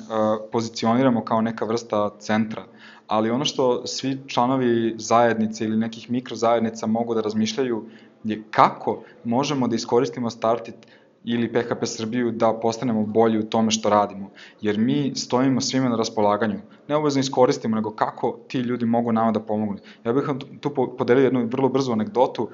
pozicioniramo 0.52 1.24
kao 1.24 1.40
neka 1.40 1.64
vrsta 1.64 2.10
centra. 2.18 2.64
Ali 3.06 3.30
ono 3.30 3.44
što 3.44 3.86
svi 3.86 4.18
članovi 4.26 4.94
zajednice 4.98 5.64
ili 5.64 5.76
nekih 5.76 6.10
mikrozajednica 6.10 6.86
mogu 6.86 7.14
da 7.14 7.20
razmišljaju 7.20 7.84
je 8.24 8.42
kako 8.50 9.02
možemo 9.24 9.68
da 9.68 9.76
iskoristimo 9.76 10.30
Startit 10.30 10.76
ili 11.24 11.52
PHP 11.52 11.86
Srbiju 11.86 12.30
da 12.30 12.52
postanemo 12.62 13.06
bolji 13.06 13.38
u 13.38 13.42
tome 13.42 13.70
što 13.70 13.90
radimo. 13.90 14.30
Jer 14.60 14.78
mi 14.78 15.12
stojimo 15.14 15.60
svima 15.60 15.88
na 15.88 15.96
raspolaganju. 15.96 16.58
Ne 16.88 16.96
obavezno 16.96 17.20
iskoristimo, 17.20 17.76
nego 17.76 17.90
kako 17.90 18.38
ti 18.48 18.58
ljudi 18.58 18.86
mogu 18.86 19.12
nama 19.12 19.32
da 19.32 19.40
pomognu. 19.40 19.78
Ja 20.04 20.12
bih 20.12 20.28
vam 20.28 20.38
tu 20.60 20.74
podelio 20.98 21.24
jednu 21.24 21.46
vrlo 21.46 21.68
brzu 21.68 21.92
anegdotu. 21.92 22.48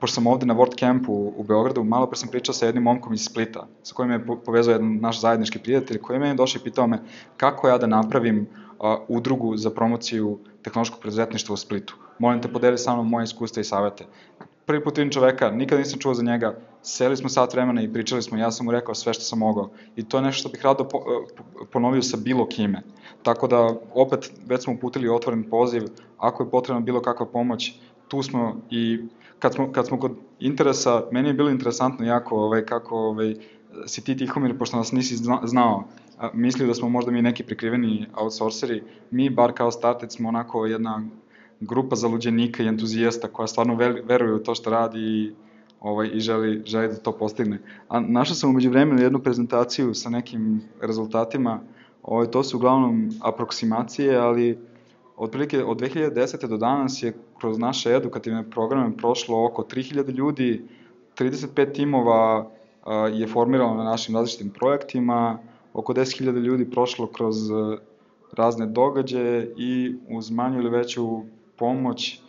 Pošto 0.00 0.14
sam 0.14 0.26
ovde 0.26 0.46
na 0.46 0.54
WordCampu 0.54 1.32
u, 1.36 1.44
Beogradu, 1.48 1.84
malo 1.84 2.06
pre 2.06 2.16
sam 2.16 2.28
pričao 2.28 2.54
sa 2.54 2.66
jednim 2.66 2.84
momkom 2.84 3.12
iz 3.12 3.24
Splita, 3.24 3.66
sa 3.82 3.94
kojim 3.94 4.10
je 4.10 4.26
povezao 4.44 4.72
jedan 4.72 4.98
naš 5.00 5.20
zajednički 5.20 5.58
prijatelj, 5.58 5.98
koji 5.98 6.16
je 6.16 6.20
meni 6.20 6.36
došao 6.36 6.60
i 6.60 6.64
pitao 6.64 6.86
me 6.86 6.98
kako 7.36 7.68
ja 7.68 7.78
da 7.78 7.86
napravim 7.86 8.46
udrugu 9.08 9.56
za 9.56 9.70
promociju 9.70 10.38
tehnološkog 10.62 11.00
preduzetništva 11.00 11.52
u 11.52 11.56
Splitu. 11.56 11.96
Molim 12.18 12.42
te, 12.42 12.48
podeli 12.48 12.78
sa 12.78 12.94
mnom 12.94 13.08
moje 13.08 13.24
iskustva 13.24 13.60
i 13.60 13.64
savete 13.64 14.04
prvi 14.66 14.84
put 14.84 14.98
vidim 14.98 15.12
čoveka, 15.12 15.50
nikada 15.50 15.78
nisam 15.78 15.98
čuo 15.98 16.14
za 16.14 16.22
njega, 16.22 16.54
seli 16.82 17.16
smo 17.16 17.28
sat 17.28 17.52
vremena 17.52 17.82
i 17.82 17.92
pričali 17.92 18.22
smo, 18.22 18.38
ja 18.38 18.50
sam 18.50 18.66
mu 18.66 18.72
rekao 18.72 18.94
sve 18.94 19.14
što 19.14 19.22
sam 19.22 19.38
mogao. 19.38 19.70
I 19.96 20.04
to 20.08 20.16
je 20.16 20.22
nešto 20.22 20.40
što 20.40 20.48
bih 20.48 20.64
rado 20.64 20.88
eh, 20.94 21.64
ponovio 21.72 22.02
sa 22.02 22.16
bilo 22.16 22.46
kime. 22.48 22.82
Tako 23.22 23.46
da, 23.46 23.74
opet, 23.94 24.32
već 24.46 24.62
smo 24.64 24.72
uputili 24.72 25.08
otvoren 25.08 25.44
poziv, 25.50 25.82
ako 26.18 26.42
je 26.42 26.50
potrebna 26.50 26.80
bilo 26.80 27.00
kakva 27.00 27.26
pomoć, 27.26 27.72
tu 28.08 28.22
smo 28.22 28.56
i 28.70 29.00
kad 29.38 29.54
smo, 29.54 29.72
kad 29.72 29.86
smo 29.86 30.00
kod 30.00 30.12
interesa, 30.40 31.04
meni 31.12 31.28
je 31.28 31.34
bilo 31.34 31.50
interesantno 31.50 32.06
jako 32.06 32.36
ovaj, 32.36 32.64
kako 32.64 32.96
ovaj, 32.96 33.34
si 33.86 34.04
ti 34.04 34.16
Tihomir, 34.16 34.58
pošto 34.58 34.76
nas 34.76 34.92
nisi 34.92 35.16
znao, 35.44 35.84
mislio 36.32 36.66
da 36.66 36.74
smo 36.74 36.88
možda 36.88 37.10
mi 37.10 37.22
neki 37.22 37.42
prikriveni 37.42 38.06
outsourceri, 38.14 38.82
mi 39.10 39.30
bar 39.30 39.52
kao 39.52 39.70
Started 39.70 40.12
smo 40.12 40.28
onako 40.28 40.66
jedna 40.66 41.02
grupa 41.60 41.96
zaluđenika 41.96 42.62
i 42.62 42.66
entuzijasta 42.66 43.28
koja 43.28 43.46
stvarno 43.46 43.74
veruje 44.04 44.34
u 44.34 44.42
to 44.42 44.54
što 44.54 44.70
radi 44.70 44.98
i, 44.98 45.32
ovaj, 45.82 46.10
i 46.14 46.20
želi, 46.20 46.62
želi 46.66 46.88
da 46.88 46.96
to 46.96 47.12
postigne. 47.12 47.58
A 47.88 48.00
našao 48.00 48.34
sam 48.34 48.50
umeđu 48.50 48.70
vremenu 48.70 49.02
jednu 49.02 49.18
prezentaciju 49.18 49.94
sa 49.94 50.10
nekim 50.10 50.62
rezultatima, 50.80 51.60
ovaj, 52.02 52.26
to 52.26 52.42
su 52.42 52.56
uglavnom 52.56 53.10
aproksimacije, 53.22 54.16
ali 54.16 54.58
otprilike 55.16 55.64
od 55.64 55.80
2010. 55.80 56.46
do 56.46 56.56
danas 56.56 57.02
je 57.02 57.12
kroz 57.40 57.58
naše 57.58 57.90
edukativne 57.90 58.50
programe 58.50 58.96
prošlo 58.96 59.46
oko 59.46 59.62
3000 59.62 60.14
ljudi, 60.14 60.64
35 61.18 61.72
timova 61.72 62.50
a, 62.84 62.94
je 62.94 63.26
formirano 63.26 63.74
na 63.74 63.84
našim 63.84 64.14
različitim 64.14 64.50
projektima, 64.50 65.38
oko 65.72 65.92
10.000 65.92 66.40
ljudi 66.40 66.70
prošlo 66.70 67.06
kroz 67.06 67.36
razne 68.32 68.66
događaje 68.66 69.54
i 69.56 69.94
uz 70.08 70.30
manju 70.30 70.58
ili 70.60 70.70
veću 70.70 71.22
pomoć 71.56 72.20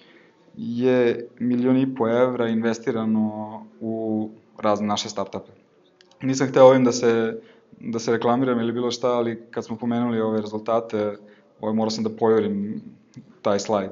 je 0.58 1.28
milion 1.39 1.78
i 1.78 1.96
po 1.96 2.08
evra 2.08 2.48
investirano 2.48 3.66
u 3.82 4.30
razne 4.58 4.88
naše 4.88 5.10
startupe. 5.10 5.52
Nisam 6.22 6.48
hteo 6.48 6.66
ovim 6.66 6.84
da 6.84 6.92
se, 6.92 7.42
da 7.80 8.00
se 8.00 8.12
reklamiram 8.12 8.60
ili 8.60 8.72
bilo 8.72 8.92
šta, 8.92 9.08
ali 9.08 9.42
kad 9.52 9.66
smo 9.66 9.78
pomenuli 9.78 10.22
ove 10.22 10.42
rezultate, 10.42 11.18
ovaj, 11.62 11.76
morao 11.76 11.89
sam 11.89 12.04
da 12.04 12.10
pojorim 12.10 12.82
taj 13.42 13.60
slajd. 13.60 13.92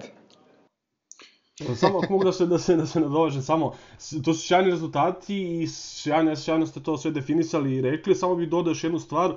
Samo 1.75 1.97
ako 1.97 2.13
mogu 2.13 2.23
da 2.23 2.31
se, 2.31 2.45
da 2.45 2.59
se, 2.59 2.75
da 2.75 2.85
se 2.85 2.99
nadovežem, 2.99 3.41
samo, 3.41 3.73
to 4.23 4.33
su 4.33 4.47
sjajni 4.47 4.71
rezultati 4.71 5.61
i 5.61 5.67
sjajno, 5.67 6.35
sjajno 6.35 6.65
ste 6.65 6.83
to 6.83 6.97
sve 6.97 7.11
definisali 7.11 7.75
i 7.75 7.81
rekli, 7.81 8.15
samo 8.15 8.35
bih 8.35 8.49
dodao 8.49 8.71
još 8.71 8.83
jednu 8.83 8.99
stvar, 8.99 9.33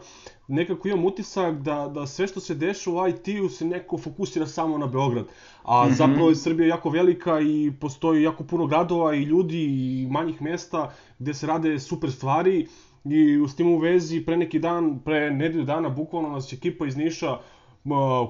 nekako 0.49 0.89
imam 0.89 1.05
utisak 1.05 1.59
da, 1.59 1.91
da 1.95 2.07
sve 2.07 2.27
što 2.27 2.41
se 2.41 2.55
deša 2.55 2.91
u 2.91 3.09
IT-u 3.09 3.49
se 3.49 3.65
neko 3.65 3.99
fokusira 3.99 4.47
samo 4.47 4.79
na 4.79 4.87
Beograd, 4.87 5.25
a 5.63 5.85
mm 5.85 5.89
-hmm. 5.89 5.95
zapravo 5.95 6.29
je 6.29 6.37
Srbija 6.37 6.69
jako 6.69 6.91
velika 6.91 7.41
i 7.41 7.73
postoji 7.81 8.23
jako 8.23 8.45
puno 8.45 8.67
gradova 8.67 9.15
i 9.15 9.23
ljudi 9.23 9.65
i 9.65 10.07
manjih 10.11 10.43
mesta 10.43 10.93
gde 11.19 11.35
se 11.35 11.47
rade 11.47 11.79
super 11.79 12.13
stvari. 12.13 12.67
I 13.05 13.47
s 13.49 13.57
tim 13.57 13.75
u 13.75 13.79
vezi 13.79 14.21
pre 14.21 14.37
neki 14.37 14.59
dan, 14.59 14.99
pre 15.05 15.31
nedelju 15.31 15.65
dana, 15.65 15.89
bukvalno 15.89 16.29
nas 16.29 16.53
ekipa 16.53 16.87
iz 16.87 16.97
Niša 16.97 17.39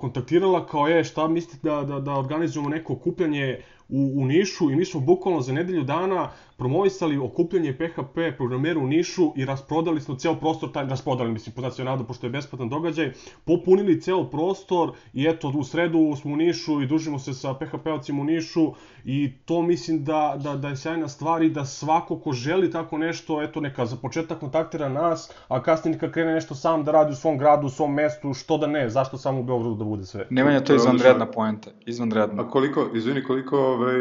kontaktirala 0.01 0.67
kao 0.67 0.89
je 0.89 1.05
šta 1.05 1.29
mislite 1.29 1.69
da, 1.69 1.83
da, 1.83 2.01
da 2.01 2.13
organizujemo 2.13 2.69
neko 2.69 2.93
okupljanje 2.93 3.63
u, 3.89 4.13
u 4.17 4.27
Nišu 4.27 4.71
i 4.71 4.77
mi 4.77 4.85
smo 4.85 5.01
bukvalno 5.01 5.41
za 5.41 5.53
nedelju 5.53 5.83
dana 5.83 6.31
promovisali 6.57 7.19
okupljanje 7.19 7.73
PHP 7.73 8.37
programera 8.37 8.81
u 8.81 8.87
Nišu 8.87 9.33
i 9.37 9.45
rasprodali 9.45 10.01
smo 10.01 10.15
ceo 10.15 10.35
prostor, 10.35 10.73
taj, 10.73 10.87
rasprodali, 10.87 11.33
mislim, 11.33 11.55
po 11.55 11.63
nacionalno, 11.63 12.05
pošto 12.05 12.27
je 12.27 12.31
besplatan 12.31 12.69
događaj, 12.69 13.13
popunili 13.45 14.01
ceo 14.01 14.25
prostor 14.25 14.93
i 15.13 15.27
eto, 15.27 15.53
u 15.57 15.65
sredu 15.65 16.17
smo 16.21 16.33
u 16.33 16.37
Nišu 16.37 16.83
i 16.83 16.87
družimo 16.87 17.19
se 17.19 17.35
sa 17.35 17.55
PHP-ovcima 17.55 18.21
u 18.21 18.25
Nišu 18.25 18.73
i 19.05 19.33
to 19.45 19.63
mislim 19.63 20.05
da, 20.05 20.37
da, 20.43 20.57
da 20.57 20.69
je 20.69 20.77
sjajna 20.77 21.09
stvar 21.09 21.43
i 21.43 21.51
da 21.51 21.65
svako 21.65 22.19
ko 22.19 22.33
želi 22.33 22.71
tako 22.71 22.99
nešto, 22.99 23.43
eto, 23.43 23.61
neka 23.61 23.87
za 23.87 23.97
početak 23.97 24.41
kontaktira 24.41 24.89
nas, 24.89 25.33
a 25.49 25.63
kasnije 25.63 25.95
neka 25.95 26.13
krene 26.13 26.35
nešto 26.35 26.55
sam 26.55 26.85
da 26.85 26.93
radi 26.93 27.13
u 27.13 27.17
svom 27.17 27.39
gradu, 27.39 27.67
u 27.67 27.71
svom 27.71 27.95
mestu, 27.95 28.35
što 28.35 28.59
da 28.59 28.67
ne, 28.67 28.89
zašto 28.91 29.19
samo 29.19 29.41
u 29.41 29.45
Beogradu 29.45 29.75
da 29.75 29.85
bude 29.85 30.05
sve. 30.05 30.27
Nemanja, 30.31 30.61
to 30.61 30.73
je 30.73 30.77
izvanredna 30.77 31.27
poenta, 31.27 31.71
izvanredna. 31.87 32.43
A 32.43 32.49
koliko, 32.49 32.87
izvini, 32.95 33.23
koliko 33.23 33.74
ovaj, 33.75 33.97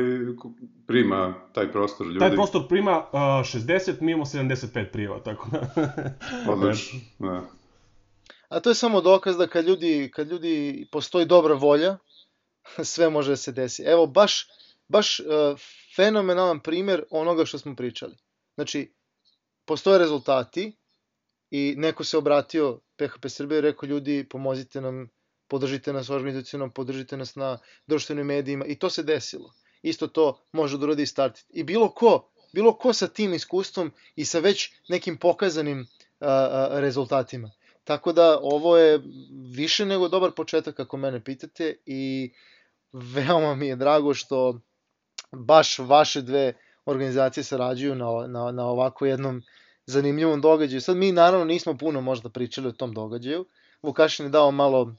prima 0.87 1.33
taj 1.53 1.71
prostor 1.71 2.07
ljudi? 2.07 2.19
Taj 2.19 2.31
prostor 2.31 2.67
prima 2.69 2.97
uh, 2.97 3.19
60, 3.19 4.01
mi 4.01 4.11
imamo 4.11 4.25
75 4.25 4.91
prijeva, 4.91 5.19
tako 5.19 5.49
da... 5.51 5.73
Odlično, 6.51 6.99
da. 7.19 7.41
A 8.49 8.59
to 8.59 8.69
je 8.69 8.75
samo 8.75 9.01
dokaz 9.01 9.37
da 9.37 9.47
kad 9.47 9.65
ljudi, 9.65 10.11
kad 10.13 10.27
ljudi 10.27 10.87
postoji 10.91 11.25
dobra 11.25 11.53
volja, 11.53 11.97
sve 12.93 13.09
može 13.09 13.31
da 13.31 13.35
se 13.35 13.51
desi. 13.51 13.83
Evo, 13.83 14.07
baš, 14.07 14.47
baš 14.87 15.19
uh, 15.19 15.25
fenomenalan 15.95 16.59
primer 16.59 17.03
onoga 17.09 17.45
što 17.45 17.59
smo 17.59 17.75
pričali. 17.75 18.15
Znači, 18.55 18.93
postoje 19.65 19.99
rezultati 19.99 20.77
i 21.51 21.75
neko 21.77 22.03
se 22.03 22.17
obratio 22.17 22.79
PHP 22.97 23.29
Srbije 23.29 23.57
i 23.57 23.61
rekao 23.61 23.87
ljudi 23.87 24.27
pomozite 24.29 24.81
nam, 24.81 25.09
podržite 25.47 25.93
nas 25.93 26.09
organizacijom, 26.09 26.71
podržite 26.71 27.17
nas 27.17 27.35
na 27.35 27.57
društvenim 27.87 28.25
medijima 28.25 28.65
i 28.65 28.75
to 28.75 28.89
se 28.89 29.03
desilo. 29.03 29.53
Isto 29.83 30.07
to 30.07 30.37
može 30.51 30.77
da 30.77 30.85
uradi 30.85 31.03
i 31.03 31.05
startit. 31.05 31.45
I 31.49 31.63
bilo 31.63 31.89
ko, 31.89 32.29
bilo 32.53 32.73
ko 32.73 32.93
sa 32.93 33.07
tim 33.07 33.33
iskustvom 33.33 33.91
i 34.15 34.25
sa 34.25 34.39
već 34.39 34.71
nekim 34.87 35.17
pokazanim 35.17 35.87
a, 36.19 36.27
a, 36.29 36.79
rezultatima. 36.79 37.51
Tako 37.83 38.13
da 38.13 38.39
ovo 38.41 38.77
je 38.77 39.01
više 39.55 39.85
nego 39.85 40.07
dobar 40.07 40.31
početak 40.31 40.79
ako 40.79 40.97
mene 40.97 41.23
pitate 41.23 41.75
i 41.85 42.31
veoma 42.93 43.55
mi 43.55 43.67
je 43.67 43.75
drago 43.75 44.13
što 44.13 44.59
baš 45.31 45.79
vaše 45.79 46.21
dve 46.21 46.53
organizacije 46.85 47.43
sarađuju 47.43 47.95
na, 47.95 48.27
na, 48.27 48.51
na 48.51 48.65
ovako 48.65 49.05
jednom 49.05 49.41
zanimljivom 49.85 50.41
događaju. 50.41 50.81
Sad 50.81 50.97
mi 50.97 51.11
naravno 51.11 51.45
nismo 51.45 51.77
puno 51.77 52.01
možda 52.01 52.29
pričali 52.29 52.67
o 52.67 52.71
tom 52.71 52.93
događaju. 52.93 53.45
Vukašin 53.81 54.25
je 54.25 54.29
dao 54.29 54.51
malo, 54.51 54.95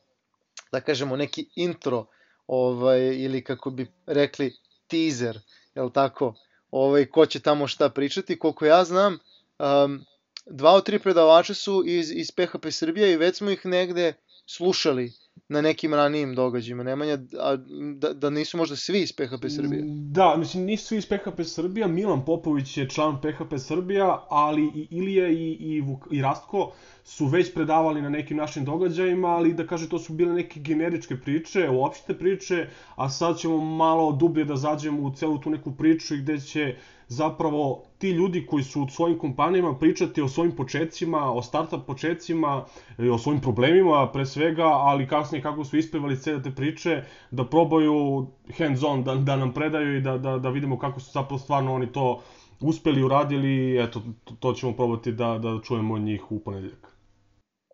da 0.73 0.81
kažemo, 0.81 1.17
neki 1.17 1.49
intro 1.57 2.07
ovaj, 2.47 3.01
ili 3.01 3.45
kako 3.45 3.71
bi 3.71 3.87
rekli 4.07 4.57
teaser, 4.95 5.39
je 5.75 5.93
tako, 5.93 6.35
ovaj, 6.71 7.07
ko 7.07 7.27
će 7.27 7.41
tamo 7.41 7.67
šta 7.67 7.89
pričati. 7.89 8.39
Koliko 8.39 8.67
ja 8.67 8.85
znam, 8.85 9.19
um, 9.59 10.05
dva 10.47 10.73
od 10.73 10.85
tri 10.85 10.99
predavača 10.99 11.55
su 11.55 11.83
iz, 11.87 12.11
iz 12.11 12.31
PHP 12.31 12.71
Srbije 12.71 13.13
i 13.13 13.17
već 13.17 13.37
smo 13.37 13.51
ih 13.51 13.67
negde 13.67 14.13
slušali 14.47 15.13
na 15.49 15.61
nekim 15.61 15.95
ranijim 15.95 16.35
događajima. 16.35 16.83
Nemanja, 16.83 17.19
a, 17.41 17.57
da, 17.97 18.13
da 18.13 18.31
nisu 18.31 18.57
možda 18.57 18.77
svi 18.77 19.03
iz 19.03 19.13
PHP 19.13 19.45
Srbije? 19.49 19.83
Da, 19.87 20.37
mislim, 20.37 20.65
nisu 20.65 20.87
svi 20.87 20.99
iz 20.99 21.07
PHP 21.07 21.41
Srbija. 21.45 21.87
Milan 21.87 22.25
Popović 22.25 22.77
je 22.77 22.89
član 22.89 23.21
PHP 23.21 23.59
Srbija, 23.59 24.27
ali 24.29 24.63
i 24.75 24.89
Ilija 24.91 25.29
i, 25.29 25.51
i, 25.61 25.83
i 26.11 26.23
Rastko 26.23 26.73
su 27.05 27.27
već 27.27 27.55
predavali 27.55 28.03
na 28.03 28.09
nekim 28.09 28.37
našim 28.37 28.65
događajima, 28.65 29.29
ali 29.29 29.55
da 29.55 29.67
kaže 29.67 29.89
to 29.89 29.99
su 29.99 30.13
bile 30.13 30.33
neke 30.35 30.61
generičke 30.61 31.17
priče, 31.17 31.69
uopšte 31.69 32.19
priče, 32.19 32.67
a 32.97 33.09
sad 33.09 33.39
ćemo 33.39 33.65
malo 33.65 34.13
dublje 34.13 34.45
da 34.45 34.57
zađemo 34.57 35.03
u 35.03 35.15
celu 35.15 35.39
tu 35.39 35.51
neku 35.51 35.73
priču 35.77 36.15
gde 36.17 36.41
će 36.41 36.75
zapravo 37.09 37.85
ti 37.99 38.11
ljudi 38.11 38.47
koji 38.47 38.65
su 38.65 38.83
u 38.83 38.89
svojim 38.89 39.19
kompanijama 39.19 39.79
pričati 39.79 40.23
o 40.23 40.29
svojim 40.29 40.57
početcima, 40.57 41.33
o 41.33 41.43
startup 41.43 41.87
početcima, 41.87 42.65
o 43.13 43.19
svojim 43.19 43.41
problemima 43.41 44.11
pre 44.13 44.27
svega, 44.27 44.65
ali 44.65 45.09
kasnije 45.25 45.43
kako 45.43 45.65
su 45.65 45.77
ispevali 45.77 46.21
cele 46.21 46.43
te 46.43 46.51
priče, 46.51 47.03
da 47.31 47.49
probaju 47.49 48.27
hands 48.59 48.83
on, 48.83 49.05
da, 49.05 49.15
da 49.15 49.37
nam 49.37 49.55
predaju 49.55 49.97
i 49.97 50.01
da, 50.01 50.19
da, 50.19 50.39
da 50.39 50.51
vidimo 50.51 50.79
kako 50.79 51.01
su 51.01 51.11
zapravo 51.13 51.39
stvarno 51.39 51.75
oni 51.75 51.93
to 51.93 52.23
uspeli, 52.61 53.03
uradili, 53.03 53.85
eto, 53.85 54.03
to, 54.41 54.53
ćemo 54.53 54.77
probati 54.77 55.13
da, 55.13 55.39
da 55.39 55.61
čujemo 55.65 55.95
od 55.95 56.01
njih 56.01 56.33
u 56.33 56.41
ponedeljak. 56.45 56.97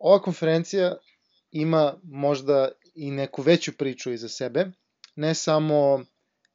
Ova 0.01 0.19
konferencija 0.23 0.97
ima 1.51 1.95
možda 2.03 2.69
i 2.95 3.11
neku 3.11 3.43
veću 3.43 3.73
priču 3.77 4.13
iza 4.13 4.29
sebe, 4.29 4.67
ne 5.17 5.35
samo, 5.35 6.05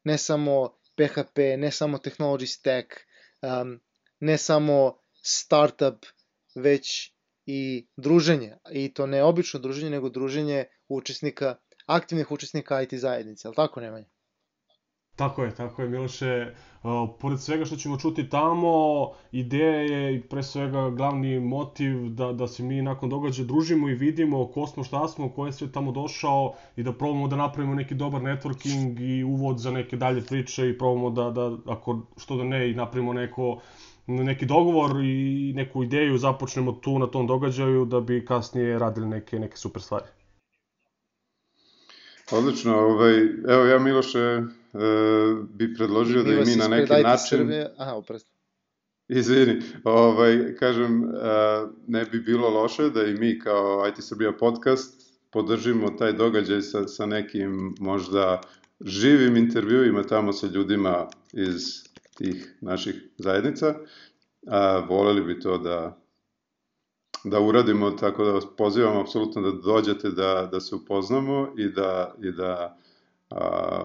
ne 0.03 0.17
samo 0.17 0.69
PHP, 0.95 1.37
ne 1.57 1.71
samo 1.71 1.97
technology 1.97 2.45
stack, 2.45 2.87
um, 3.41 3.79
ne 4.19 4.37
samo 4.37 4.97
startup, 5.21 6.05
već 6.55 7.14
i 7.45 7.87
druženje. 7.97 8.57
I 8.71 8.93
to 8.93 9.05
ne 9.05 9.23
obično 9.23 9.59
druženje, 9.59 9.89
nego 9.89 10.09
druženje 10.09 10.65
učesnika, 10.87 11.55
aktivnih 11.85 12.31
učesnika 12.31 12.81
IT 12.81 12.93
zajednice, 12.93 13.47
ali 13.47 13.55
tako 13.55 13.81
Nemanja? 13.81 14.05
Tako 15.15 15.43
je, 15.43 15.55
tako 15.55 15.81
je 15.81 15.89
Miloše. 15.89 16.53
Uh, 16.83 17.09
pored 17.19 17.39
svega 17.39 17.65
što 17.65 17.75
ćemo 17.75 17.97
čuti 17.97 18.29
tamo, 18.29 18.71
ideja 19.31 19.79
je 19.79 20.15
i 20.15 20.21
pre 20.21 20.43
svega 20.43 20.89
glavni 20.89 21.39
motiv 21.39 22.09
da, 22.09 22.33
da 22.33 22.47
se 22.47 22.63
mi 22.63 22.81
nakon 22.81 23.09
događaja 23.09 23.45
družimo 23.45 23.89
i 23.89 23.93
vidimo 23.93 24.47
ko 24.47 24.67
smo, 24.67 24.83
šta 24.83 25.07
smo, 25.07 25.29
ko 25.29 25.45
je 25.45 25.53
sve 25.53 25.71
tamo 25.71 25.91
došao 25.91 26.53
i 26.75 26.83
da 26.83 26.93
probamo 26.93 27.27
da 27.27 27.35
napravimo 27.35 27.75
neki 27.75 27.95
dobar 27.95 28.21
networking 28.21 28.99
i 28.99 29.23
uvod 29.23 29.59
za 29.59 29.71
neke 29.71 29.97
dalje 29.97 30.21
priče 30.21 30.69
i 30.69 30.77
probamo 30.77 31.09
da, 31.09 31.29
da 31.31 31.57
ako 31.65 32.01
što 32.17 32.37
da 32.37 32.43
ne, 32.43 32.71
i 32.71 32.73
napravimo 32.73 33.13
neko 33.13 33.59
neki 34.07 34.45
dogovor 34.45 34.91
i 35.03 35.53
neku 35.55 35.83
ideju 35.83 36.17
započnemo 36.17 36.71
tu 36.71 36.99
na 36.99 37.07
tom 37.07 37.27
događaju 37.27 37.85
da 37.85 38.01
bi 38.01 38.25
kasnije 38.25 38.79
radili 38.79 39.07
neke, 39.07 39.39
neke 39.39 39.57
super 39.57 39.81
stvari. 39.81 40.05
Odlično, 42.31 42.77
ovaj, 42.77 43.17
evo 43.47 43.65
ja 43.65 43.79
Miloše 43.79 44.19
e, 44.19 44.41
bi 45.53 45.73
predložio 45.73 46.23
da 46.23 46.33
i 46.33 46.45
mi 46.45 46.55
na 46.55 46.67
neki 46.67 46.93
način... 47.03 47.37
Srbije... 47.37 47.73
Aha, 47.77 47.93
oprosti. 47.93 48.31
Izvini, 49.07 49.61
ovaj, 49.83 50.55
kažem, 50.59 51.03
e, 51.03 51.07
ne 51.87 52.05
bi 52.05 52.19
bilo 52.19 52.49
loše 52.49 52.89
da 52.89 53.03
i 53.03 53.13
mi 53.13 53.39
kao 53.39 53.87
IT 53.87 54.03
Srbija 54.03 54.31
podcast 54.39 55.05
podržimo 55.29 55.89
taj 55.89 56.13
događaj 56.13 56.61
sa, 56.61 56.87
sa 56.87 57.05
nekim 57.05 57.75
možda 57.79 58.41
živim 58.81 59.37
intervjuima 59.37 60.03
tamo 60.03 60.33
sa 60.33 60.47
ljudima 60.47 61.07
iz 61.33 61.83
tih 62.15 62.57
naših 62.61 62.95
zajednica. 63.17 63.75
A, 64.47 64.85
voleli 64.89 65.21
bi 65.21 65.39
to 65.39 65.57
da, 65.57 65.97
da 67.23 67.39
uradimo, 67.39 67.91
tako 67.91 68.25
da 68.25 68.31
vas 68.31 68.45
pozivam 68.57 68.97
apsolutno 68.97 69.41
da 69.41 69.51
dođete 69.51 70.09
da, 70.09 70.49
da 70.51 70.59
se 70.59 70.75
upoznamo 70.75 71.53
i 71.57 71.69
da, 71.69 72.15
i 72.21 72.31
da 72.31 72.77
a, 73.29 73.81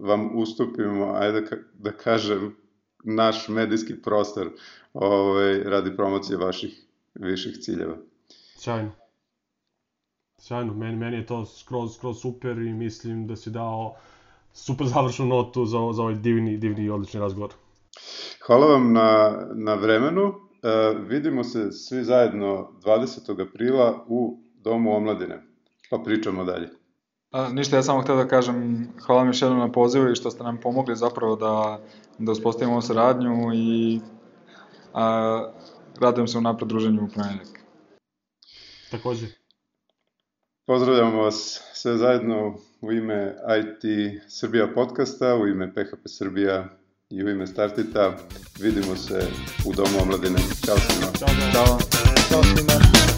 vam 0.00 0.36
ustupimo, 0.36 1.12
ajde 1.14 1.40
da, 1.40 1.56
da 1.78 1.92
kažem, 1.92 2.56
naš 3.04 3.48
medijski 3.48 4.02
prostor 4.02 4.50
ovaj, 4.94 5.58
radi 5.58 5.96
promocije 5.96 6.36
vaših 6.36 6.86
viših 7.14 7.58
ciljeva. 7.60 7.96
Sjajno. 8.56 8.90
Sjajno, 10.38 10.74
meni, 10.74 10.96
meni 10.96 11.16
je 11.16 11.26
to 11.26 11.46
skroz, 11.46 11.94
skroz 11.94 12.20
super 12.20 12.58
i 12.58 12.72
mislim 12.72 13.26
da 13.26 13.36
si 13.36 13.50
dao 13.50 13.94
super 14.52 14.86
završnu 14.86 15.26
notu 15.26 15.64
za, 15.64 15.78
za 15.92 16.02
ovaj 16.02 16.14
divni, 16.14 16.56
divni 16.56 16.84
i 16.84 16.90
odlični 16.90 17.20
razgovor. 17.20 17.54
Hvala 18.46 18.66
vam 18.66 18.92
na, 18.92 19.38
na 19.54 19.74
vremenu 19.74 20.42
E, 20.62 20.94
vidimo 21.08 21.44
se 21.44 21.72
svi 21.72 22.04
zajedno 22.04 22.72
20. 22.84 23.48
aprila 23.48 24.04
u 24.08 24.38
Domu 24.54 24.96
omladine, 24.96 25.42
pa 25.90 25.98
pričamo 25.98 26.44
dalje. 26.44 26.68
A, 27.30 27.48
ništa, 27.48 27.76
ja 27.76 27.82
samo 27.82 28.02
htio 28.02 28.16
da 28.16 28.28
kažem 28.28 28.88
hvala 29.06 29.20
vam 29.20 29.28
još 29.28 29.42
jednom 29.42 29.58
na 29.58 29.72
pozivu 29.72 30.10
i 30.10 30.14
što 30.14 30.30
ste 30.30 30.44
nam 30.44 30.60
pomogli 30.60 30.96
zapravo 30.96 31.36
da, 31.36 31.80
da 32.18 32.32
uspostavimo 32.32 32.82
saradnju 32.82 33.50
i 33.54 34.00
a, 34.94 35.52
radujem 36.00 36.28
se 36.28 36.38
u 36.38 36.40
napred 36.40 36.68
druženju 36.68 37.04
u 37.04 37.08
ponedjeljak. 37.14 37.60
Takođe. 38.90 39.26
Pozdravljamo 40.66 41.22
vas 41.22 41.62
sve 41.72 41.96
zajedno 41.96 42.56
u 42.80 42.92
ime 42.92 43.36
IT 43.58 43.82
Srbija 44.28 44.68
podcasta, 44.74 45.36
u 45.36 45.46
ime 45.46 45.72
PHP 45.74 46.02
Srbija 46.06 46.81
i 47.12 47.24
u 47.24 47.28
ime 47.28 47.46
Startita 47.46 48.16
vidimo 48.60 48.96
se 48.96 49.28
u 49.64 49.72
Domu 49.74 50.02
omladine. 50.02 50.38
Ćao 50.66 50.76
svima. 50.78 51.12
Ćao. 51.52 51.78
Ćao 52.30 52.42
svima. 52.42 53.11